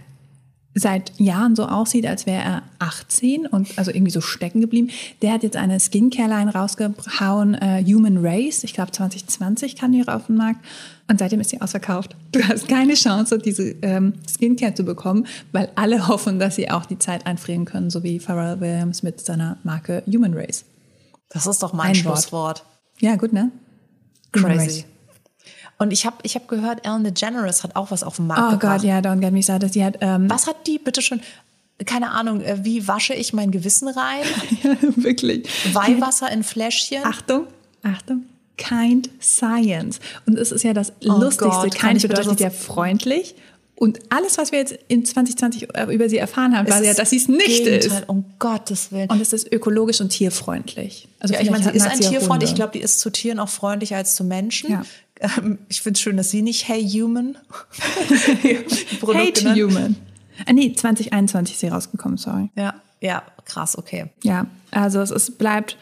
seit 0.74 1.18
Jahren 1.18 1.57
so 1.57 1.66
aussieht, 1.66 2.07
als 2.07 2.26
wäre 2.26 2.42
er 2.42 2.62
18 2.78 3.46
und 3.46 3.78
also 3.78 3.90
irgendwie 3.90 4.12
so 4.12 4.20
stecken 4.20 4.61
geblieben. 4.61 4.90
Der 5.22 5.33
hat 5.33 5.42
jetzt 5.42 5.57
eine 5.57 5.81
Skincare-Line 5.81 6.52
rausgehauen, 6.52 7.54
äh, 7.54 7.85
Human 7.85 8.18
Race. 8.24 8.64
Ich 8.64 8.74
glaube 8.74 8.92
2020 8.92 9.76
kam 9.76 9.92
die 9.92 10.07
auf 10.07 10.26
den 10.26 10.37
Markt 10.37 10.64
und 11.09 11.18
seitdem 11.18 11.40
ist 11.40 11.50
sie 11.50 11.61
ausverkauft. 11.61 12.16
Du 12.33 12.46
hast 12.46 12.68
keine 12.68 12.94
Chance, 12.94 13.38
diese 13.38 13.70
ähm, 13.83 14.12
Skincare 14.28 14.74
zu 14.74 14.85
bekommen, 14.85 15.26
weil 15.52 15.70
alle 15.74 16.09
hoffen, 16.09 16.38
dass 16.38 16.57
sie 16.57 16.70
auch 16.70 16.85
die 16.87 16.98
Zeit 16.98 17.26
einfrieren 17.26 17.64
können, 17.64 17.90
so 17.90 18.02
wie 18.02 18.20
Pharrell 18.20 18.61
Williams 18.61 19.02
mit 19.02 19.20
seiner 19.24 19.57
Marke 19.64 20.02
Human 20.07 20.35
Race. 20.35 20.64
Das 21.31 21.46
ist 21.46 21.62
doch 21.62 21.72
mein 21.72 21.88
Ein 21.88 22.04
Wort. 22.04 22.18
Schlusswort. 22.18 22.64
Ja, 23.00 23.16
gut, 23.16 23.33
ne? 23.33 23.50
Crazy. 24.33 24.85
Und 25.79 25.93
ich 25.93 26.05
habe 26.07 26.17
ich 26.23 26.35
hab 26.35 26.49
gehört, 26.49 26.85
Ellen 26.85 27.05
DeGeneres 27.05 27.62
hat 27.62 27.77
auch 27.77 27.91
was 27.91 28.03
auf 28.03 28.17
den 28.17 28.27
Markt 28.27 28.43
Oh 28.43 28.51
gebracht. 28.59 28.81
Gott, 28.81 28.88
ja, 28.88 28.99
don't 28.99 29.21
get 29.21 29.33
me 29.33 29.43
started. 29.43 29.73
Sie 29.73 29.85
hat 29.85 29.99
ähm, 30.01 30.29
Was 30.29 30.47
hat 30.47 30.67
die 30.67 30.79
bitte 30.79 31.03
schon? 31.03 31.21
Keine 31.87 32.11
Ahnung, 32.11 32.41
äh, 32.41 32.64
wie 32.64 32.88
wasche 32.88 33.14
ich 33.14 33.33
mein 33.33 33.53
Gewissen 33.53 33.87
rein? 33.87 34.25
wirklich. 34.97 35.49
Weihwasser 35.73 36.31
in 36.33 36.43
Fläschchen? 36.43 37.05
Achtung, 37.05 37.47
Achtung, 37.85 38.25
kind 38.57 39.09
science. 39.23 40.01
Und 40.27 40.37
es 40.37 40.51
ist 40.51 40.64
ja 40.64 40.73
das 40.73 40.93
Oh 41.05 41.12
Lustigste. 41.12 41.69
Gott, 41.69 41.75
kind 41.77 42.03
bedeutet 42.03 42.41
ja 42.41 42.51
freundlich. 42.51 43.37
Und 43.77 44.01
alles, 44.09 44.38
was 44.38 44.51
wir 44.51 44.59
jetzt 44.59 44.77
in 44.88 45.05
2020 45.05 45.69
über 45.91 46.09
sie 46.09 46.19
erfahren 46.19 46.59
haben, 46.59 46.69
war 46.69 46.83
ja, 46.83 46.95
dass 46.95 47.11
sie 47.11 47.17
es 47.19 47.29
nicht 47.29 47.47
Gegenteil, 47.47 47.79
ist. 47.79 48.09
Um 48.09 48.25
Gottes 48.41 48.91
Willen. 48.91 49.09
Und 49.09 49.21
es 49.21 49.33
ist 49.33 49.53
ökologisch 49.53 50.01
und 50.01 50.09
tierfreundlich. 50.09 51.07
Also 51.21 51.35
ja, 51.35 51.41
ich 51.41 51.49
meine, 51.49 51.62
sie 51.62 51.71
ist 51.71 51.87
ein 51.87 52.01
Tierfreund. 52.01 52.43
Ich 52.43 52.57
glaube, 52.57 52.73
die 52.73 52.81
ist 52.81 52.99
zu 52.99 53.11
Tieren 53.11 53.38
auch 53.38 53.49
freundlicher 53.49 53.97
als 53.97 54.17
zu 54.17 54.25
Menschen. 54.25 54.73
Ja. 54.73 54.83
Ähm, 55.20 55.59
Ich 55.68 55.83
finde 55.83 55.96
es 55.96 56.00
schön, 56.02 56.16
dass 56.16 56.31
sie 56.31 56.42
nicht 56.42 56.68
Hey 56.68 56.83
Human 56.88 57.37
nennt. 58.42 59.44
Human. 59.57 59.96
Ah, 60.46 60.52
nee, 60.52 60.72
2021 60.72 61.54
ist 61.54 61.61
sie 61.61 61.68
rausgekommen, 61.68 62.16
sorry. 62.18 62.50
Ja, 62.54 62.74
ja, 63.00 63.22
krass, 63.44 63.76
okay. 63.76 64.11
Ja, 64.22 64.46
also 64.70 65.00
es 65.00 65.11
ist, 65.11 65.38
bleibt 65.38 65.76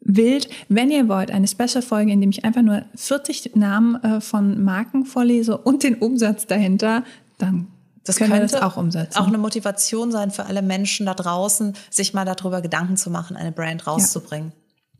wild. 0.00 0.48
Wenn 0.68 0.90
ihr 0.90 1.08
wollt, 1.08 1.30
eine 1.30 1.46
Special-Folge, 1.46 2.12
in 2.12 2.20
dem 2.20 2.30
ich 2.30 2.44
einfach 2.44 2.62
nur 2.62 2.84
40 2.96 3.56
Namen 3.56 4.02
äh, 4.02 4.20
von 4.20 4.62
Marken 4.62 5.04
vorlese 5.06 5.56
und 5.58 5.82
den 5.82 5.94
Umsatz 5.96 6.46
dahinter, 6.46 7.04
dann 7.38 7.68
Das 8.04 8.16
können 8.16 8.30
wir 8.32 8.38
könnte 8.40 8.52
das 8.54 8.62
auch 8.62 8.76
umsetzen. 8.76 9.16
auch 9.18 9.28
eine 9.28 9.38
Motivation 9.38 10.10
sein 10.12 10.30
für 10.30 10.46
alle 10.46 10.62
Menschen 10.62 11.06
da 11.06 11.14
draußen, 11.14 11.74
sich 11.90 12.14
mal 12.14 12.24
darüber 12.24 12.60
Gedanken 12.62 12.96
zu 12.96 13.10
machen, 13.10 13.36
eine 13.36 13.52
Brand 13.52 13.86
rauszubringen. 13.86 14.52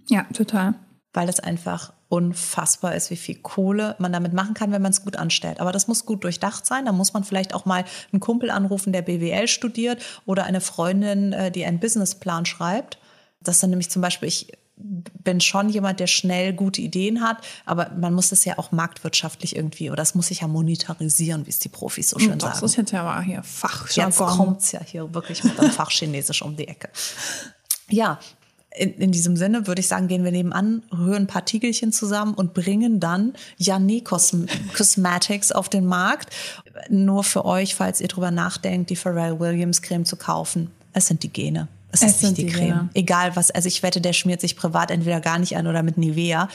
ja, 0.08 0.22
total. 0.32 0.74
Weil 1.12 1.28
es 1.28 1.38
einfach 1.40 1.92
unfassbar 2.14 2.94
ist, 2.94 3.10
wie 3.10 3.16
viel 3.16 3.34
Kohle 3.34 3.96
man 3.98 4.12
damit 4.12 4.32
machen 4.32 4.54
kann, 4.54 4.70
wenn 4.70 4.80
man 4.82 4.92
es 4.92 5.02
gut 5.04 5.16
anstellt. 5.16 5.58
Aber 5.58 5.72
das 5.72 5.88
muss 5.88 6.06
gut 6.06 6.22
durchdacht 6.22 6.64
sein. 6.64 6.84
Da 6.86 6.92
muss 6.92 7.12
man 7.12 7.24
vielleicht 7.24 7.54
auch 7.54 7.64
mal 7.64 7.84
einen 8.12 8.20
Kumpel 8.20 8.50
anrufen, 8.50 8.92
der 8.92 9.02
BWL 9.02 9.48
studiert 9.48 10.00
oder 10.24 10.44
eine 10.44 10.60
Freundin, 10.60 11.32
äh, 11.32 11.50
die 11.50 11.64
einen 11.66 11.80
Businessplan 11.80 12.46
schreibt. 12.46 12.98
Das 13.40 13.58
dann 13.58 13.70
nämlich 13.70 13.90
zum 13.90 14.00
Beispiel, 14.00 14.28
ich 14.28 14.52
bin 14.76 15.40
schon 15.40 15.68
jemand, 15.68 15.98
der 15.98 16.06
schnell 16.06 16.52
gute 16.52 16.80
Ideen 16.80 17.20
hat, 17.20 17.38
aber 17.64 17.90
man 17.98 18.14
muss 18.14 18.30
es 18.30 18.44
ja 18.44 18.58
auch 18.58 18.70
marktwirtschaftlich 18.70 19.56
irgendwie, 19.56 19.90
oder 19.90 20.02
es 20.02 20.14
muss 20.14 20.28
sich 20.28 20.40
ja 20.42 20.48
monetarisieren, 20.48 21.46
wie 21.46 21.50
es 21.50 21.58
die 21.58 21.68
Profis 21.68 22.10
so 22.10 22.18
schön 22.20 22.38
Das 22.38 22.54
sagen. 22.54 22.66
ist 22.66 22.76
jetzt 22.76 22.90
ja 22.92 23.02
aber 23.02 23.22
hier 23.22 23.36
Jetzt 23.36 23.48
Fachjargon. 23.48 24.28
kommt's 24.36 24.70
ja 24.72 24.80
hier 24.84 25.12
wirklich 25.14 25.42
mit 25.42 25.58
einem 25.58 25.70
Fachchinesisch 25.72 26.42
um 26.42 26.56
die 26.56 26.68
Ecke. 26.68 26.90
Ja, 27.88 28.18
in, 28.74 28.94
in 28.94 29.12
diesem 29.12 29.36
Sinne 29.36 29.66
würde 29.66 29.80
ich 29.80 29.88
sagen, 29.88 30.08
gehen 30.08 30.24
wir 30.24 30.32
nebenan, 30.32 30.82
rühren 30.92 31.24
ein 31.24 31.26
paar 31.26 31.44
Tiegelchen 31.44 31.92
zusammen 31.92 32.34
und 32.34 32.54
bringen 32.54 32.98
dann 33.00 33.34
Janne 33.56 34.00
Cosm 34.00 34.46
Cosmetics 34.76 35.52
auf 35.52 35.68
den 35.68 35.86
Markt. 35.86 36.34
Nur 36.90 37.22
für 37.24 37.44
euch, 37.44 37.74
falls 37.76 38.00
ihr 38.00 38.08
drüber 38.08 38.32
nachdenkt, 38.32 38.90
die 38.90 38.96
Pharrell 38.96 39.38
Williams 39.38 39.80
Creme 39.80 40.04
zu 40.04 40.16
kaufen. 40.16 40.70
Es 40.92 41.06
sind 41.06 41.22
die 41.22 41.32
Gene. 41.32 41.68
Es, 41.92 42.02
Es 42.02 42.08
ist 42.08 42.22
nicht 42.22 42.26
sind 42.26 42.38
die 42.38 42.46
die 42.46 42.52
Creme. 42.52 42.66
Gene. 42.66 42.88
Egal 42.94 43.36
was, 43.36 43.52
also 43.52 43.68
ich 43.68 43.82
wette, 43.84 44.00
der 44.00 44.12
schmiert 44.12 44.40
sich 44.40 44.56
privat 44.56 44.90
entweder 44.90 45.20
gar 45.20 45.38
nicht 45.38 45.56
an 45.56 45.68
oder 45.68 45.84
mit 45.84 45.96
Nivea. 45.96 46.48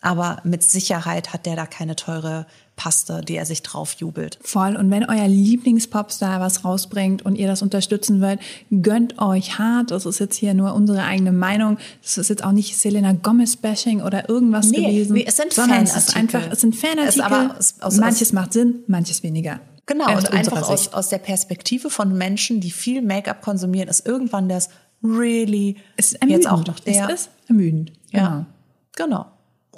Aber 0.00 0.40
mit 0.44 0.62
Sicherheit 0.62 1.32
hat 1.32 1.44
der 1.44 1.56
da 1.56 1.66
keine 1.66 1.96
teure 1.96 2.46
Paste, 2.76 3.20
die 3.22 3.34
er 3.34 3.44
sich 3.46 3.64
drauf 3.64 3.94
jubelt. 3.94 4.38
Voll. 4.42 4.76
Und 4.76 4.88
wenn 4.92 5.04
euer 5.04 5.26
Lieblingspopstar 5.26 6.40
was 6.40 6.64
rausbringt 6.64 7.22
und 7.26 7.34
ihr 7.34 7.48
das 7.48 7.62
unterstützen 7.62 8.20
wollt, 8.20 8.38
gönnt 8.70 9.18
euch 9.20 9.58
hart. 9.58 9.90
Das 9.90 10.06
ist 10.06 10.20
jetzt 10.20 10.36
hier 10.36 10.54
nur 10.54 10.74
unsere 10.74 11.02
eigene 11.02 11.32
Meinung. 11.32 11.78
Das 12.02 12.16
ist 12.18 12.28
jetzt 12.30 12.44
auch 12.44 12.52
nicht 12.52 12.76
Selena 12.78 13.12
Gomez-Bashing 13.12 14.00
oder 14.02 14.28
irgendwas 14.28 14.68
Nee, 14.70 14.82
gewesen. 14.86 15.14
nee, 15.14 15.24
es 15.26 15.36
sind 15.36 15.52
sondern 15.52 15.82
es 15.82 15.96
ist 15.96 16.12
Fanartikel. 16.12 16.40
einfach, 16.40 16.52
es 16.52 16.60
sind 16.60 16.76
Fanartikel. 16.76 17.22
aber 17.22 17.56
aus- 17.58 17.74
aus- 17.80 17.96
manches 17.96 18.32
macht 18.32 18.52
Sinn, 18.52 18.76
manches 18.86 19.24
weniger. 19.24 19.58
Genau, 19.86 20.04
Aus 20.06 20.24
und 20.28 20.34
einfach 20.34 20.68
aus, 20.68 20.92
aus 20.92 21.08
der 21.08 21.18
Perspektive 21.18 21.90
von 21.90 22.16
Menschen, 22.16 22.60
die 22.60 22.70
viel 22.70 23.02
Make-up 23.02 23.40
konsumieren, 23.42 23.88
ist 23.88 24.06
irgendwann 24.06 24.48
das 24.48 24.68
really 25.02 25.76
Es 25.96 26.12
ist 26.12 26.20
ermüdend. 26.22 26.44
jetzt 26.44 26.52
auch 26.52 26.64
noch 26.66 26.78
der. 26.78 27.08
Es 27.08 27.22
ist 27.22 27.30
ermüdend. 27.48 27.92
ja, 28.12 28.44
genau. 28.94 29.26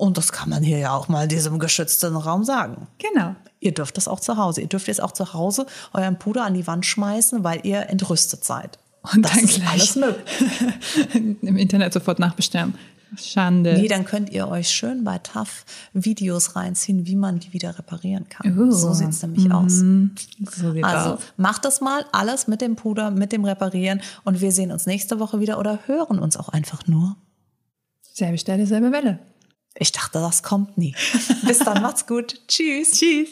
Und 0.01 0.17
das 0.17 0.33
kann 0.33 0.49
man 0.49 0.63
hier 0.63 0.79
ja 0.79 0.97
auch 0.97 1.09
mal 1.09 1.25
in 1.25 1.29
diesem 1.29 1.59
geschützten 1.59 2.17
Raum 2.17 2.43
sagen. 2.43 2.87
Genau. 2.99 3.37
Ihr 3.61 3.75
dürft 3.75 3.99
das 3.99 4.09
auch 4.09 4.19
zu 4.19 4.39
Hause. 4.39 4.63
Ihr 4.63 4.67
dürft 4.67 4.89
jetzt 4.89 5.03
auch 5.03 5.13
zu 5.13 5.35
Hause 5.35 5.67
euren 5.93 6.19
Puder 6.19 6.45
an 6.47 6.55
die 6.55 6.67
Wand 6.67 6.87
schmeißen, 6.87 7.45
weil 7.45 7.61
ihr 7.65 7.91
entrüstet 7.91 8.43
seid. 8.43 8.79
Und 9.13 9.23
das 9.23 9.33
dann 9.33 9.45
ist 9.45 9.57
gleich. 9.57 9.69
alles 9.69 9.97
möglich. 9.97 11.37
Im 11.43 11.57
Internet 11.59 11.93
sofort 11.93 12.19
nachbestellen. 12.19 12.75
Schande. 13.19 13.75
Nee, 13.75 13.89
dann 13.89 14.07
könnt 14.07 14.31
ihr 14.31 14.49
euch 14.49 14.71
schön 14.71 15.05
bei 15.05 15.19
TAF 15.19 15.67
Videos 15.93 16.57
reinziehen, 16.57 17.07
wie 17.07 17.17
man 17.17 17.39
die 17.39 17.53
wieder 17.53 17.77
reparieren 17.79 18.27
kann. 18.31 18.59
Uh. 18.59 18.71
So 18.73 18.95
sieht's 18.95 19.21
nämlich 19.21 19.53
aus. 19.53 19.83
so 20.51 20.69
Also 20.83 21.15
aus. 21.15 21.21
macht 21.37 21.67
das 21.67 21.83
mal 21.83 22.07
alles 22.13 22.47
mit 22.47 22.63
dem 22.63 22.77
Puder, 22.77 23.11
mit 23.11 23.33
dem 23.33 23.45
Reparieren 23.45 24.01
und 24.25 24.41
wir 24.41 24.53
sehen 24.53 24.73
uns 24.73 24.87
nächste 24.87 25.19
Woche 25.19 25.41
wieder 25.41 25.59
oder 25.59 25.81
hören 25.87 26.19
uns 26.19 26.39
auch 26.39 26.49
einfach 26.49 26.87
nur. 26.87 27.17
Selbe 28.01 28.39
Stelle, 28.39 28.67
selbe 28.67 28.93
Welle. 28.93 29.19
Ich 29.77 29.93
dachte, 29.93 30.19
das 30.19 30.43
kommt 30.43 30.77
nie. 30.79 30.95
Bis 31.47 31.59
dann, 31.59 31.83
macht's 31.83 32.07
gut. 32.07 32.41
Tschüss. 32.49 32.93
Tschüss. 32.93 33.29